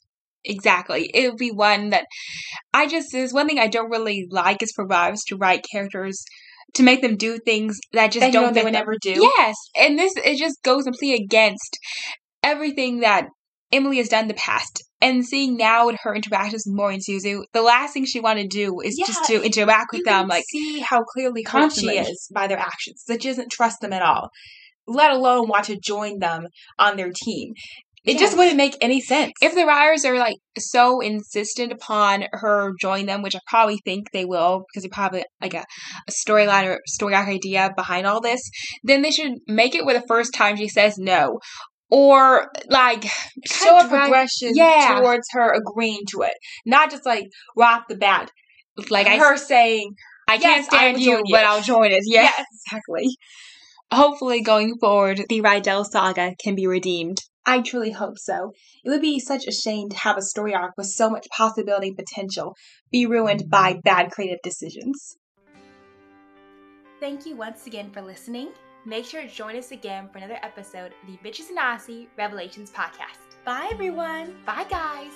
Exactly. 0.42 1.10
It 1.12 1.28
would 1.28 1.38
be 1.38 1.50
one 1.50 1.90
that 1.90 2.06
I 2.72 2.86
just 2.86 3.08
there's 3.12 3.34
one 3.34 3.46
thing 3.46 3.58
I 3.58 3.66
don't 3.66 3.90
really 3.90 4.26
like 4.30 4.62
is 4.62 4.72
for 4.74 4.86
writers 4.86 5.22
to 5.24 5.36
write 5.36 5.66
characters 5.70 6.24
to 6.74 6.82
make 6.82 7.02
them 7.02 7.16
do 7.16 7.38
things 7.38 7.78
that 7.92 8.12
just 8.12 8.20
That 8.20 8.32
don't 8.32 8.52
they 8.54 8.62
would 8.62 8.74
them. 8.74 8.80
never 8.80 8.96
do. 9.00 9.30
Yes, 9.38 9.56
and 9.76 9.98
this 9.98 10.12
it 10.16 10.38
just 10.38 10.62
goes 10.62 10.84
completely 10.84 11.24
against 11.24 11.78
everything 12.42 13.00
that 13.00 13.26
Emily 13.72 13.96
has 13.98 14.08
done 14.08 14.22
in 14.22 14.28
the 14.28 14.34
past. 14.34 14.82
And 15.00 15.26
seeing 15.26 15.56
now 15.56 15.86
with 15.86 15.96
her 16.04 16.14
interactions 16.14 16.64
with 16.66 16.74
Morrie 16.78 16.94
and 16.94 17.02
Suzu, 17.02 17.42
the 17.52 17.60
last 17.62 17.92
thing 17.92 18.06
she 18.06 18.20
want 18.20 18.38
to 18.38 18.46
do 18.46 18.80
is 18.80 18.96
just 18.96 19.26
to 19.26 19.42
interact 19.42 19.92
with 19.92 20.04
them. 20.04 20.26
Like, 20.28 20.44
see 20.48 20.80
how 20.80 21.02
clearly 21.02 21.42
hurt 21.42 21.72
she 21.72 21.88
is 21.98 22.28
by 22.34 22.46
their 22.46 22.58
actions. 22.58 23.04
That 23.06 23.22
she 23.22 23.28
doesn't 23.28 23.52
trust 23.52 23.80
them 23.80 23.92
at 23.92 24.00
all, 24.02 24.30
let 24.86 25.10
alone 25.10 25.48
want 25.48 25.64
to 25.66 25.78
join 25.78 26.18
them 26.18 26.46
on 26.78 26.96
their 26.96 27.10
team. 27.14 27.52
It 28.06 28.18
just 28.18 28.36
wouldn't 28.36 28.56
make 28.56 28.76
any 28.80 29.00
sense. 29.00 29.32
if 29.42 29.54
the 29.54 29.66
writers 29.66 30.04
are 30.04 30.16
like 30.16 30.36
so 30.58 31.00
insistent 31.00 31.72
upon 31.72 32.24
her 32.32 32.72
joining 32.80 33.06
them, 33.06 33.22
which 33.22 33.34
I 33.34 33.40
probably 33.48 33.78
think 33.84 34.12
they 34.12 34.24
will, 34.24 34.62
because 34.68 34.84
they 34.84 34.88
probably 34.88 35.24
like 35.42 35.54
a, 35.54 35.64
a 36.08 36.12
storyline 36.12 36.66
or 36.66 36.80
story 36.86 37.14
arc 37.14 37.28
idea 37.28 37.70
behind 37.76 38.06
all 38.06 38.20
this, 38.20 38.40
then 38.84 39.02
they 39.02 39.10
should 39.10 39.32
make 39.48 39.74
it 39.74 39.84
where 39.84 39.98
the 39.98 40.06
first 40.06 40.32
time 40.34 40.56
she 40.56 40.68
says 40.68 40.96
no. 40.98 41.40
Or 41.90 42.48
like 42.68 43.04
show 43.44 43.78
a 43.78 43.88
progression 43.88 44.52
Yeah. 44.54 44.98
towards 45.00 45.26
her 45.32 45.52
agreeing 45.52 46.02
to 46.10 46.22
it, 46.22 46.34
not 46.64 46.90
just 46.90 47.04
like 47.06 47.26
right 47.56 47.76
off 47.78 47.84
the 47.88 47.96
bat. 47.96 48.30
like 48.90 49.06
I, 49.06 49.16
her 49.18 49.36
saying, 49.36 49.94
I 50.28 50.38
can't 50.38 50.58
"Yes, 50.58 50.66
stand 50.66 51.00
you, 51.00 51.22
but 51.30 51.44
I'll 51.44 51.62
join 51.62 51.92
it. 51.92 52.02
Yeah. 52.04 52.22
"Yes, 52.22 52.44
exactly." 52.66 53.16
Hopefully, 53.92 54.40
going 54.42 54.74
forward, 54.80 55.22
the 55.28 55.40
Rydell 55.42 55.84
saga 55.86 56.34
can 56.42 56.56
be 56.56 56.66
redeemed. 56.66 57.18
I 57.46 57.60
truly 57.60 57.92
hope 57.92 58.18
so. 58.18 58.52
It 58.84 58.90
would 58.90 59.00
be 59.00 59.20
such 59.20 59.46
a 59.46 59.52
shame 59.52 59.88
to 59.90 59.96
have 59.96 60.18
a 60.18 60.22
story 60.22 60.52
arc 60.52 60.72
with 60.76 60.88
so 60.88 61.08
much 61.08 61.28
possibility 61.30 61.88
and 61.88 61.96
potential 61.96 62.56
be 62.90 63.06
ruined 63.06 63.48
by 63.48 63.80
bad 63.84 64.10
creative 64.10 64.40
decisions. 64.42 65.16
Thank 66.98 67.24
you 67.24 67.36
once 67.36 67.66
again 67.66 67.90
for 67.90 68.02
listening. 68.02 68.48
Make 68.84 69.04
sure 69.04 69.22
to 69.22 69.28
join 69.28 69.56
us 69.56 69.70
again 69.70 70.08
for 70.10 70.18
another 70.18 70.38
episode 70.42 70.92
of 70.92 71.06
the 71.06 71.28
Bitches 71.28 71.50
and 71.50 71.58
Aussie 71.58 72.06
Revelations 72.16 72.70
podcast. 72.70 73.36
Bye, 73.44 73.68
everyone. 73.70 74.36
Bye, 74.44 74.66
guys. 74.68 75.12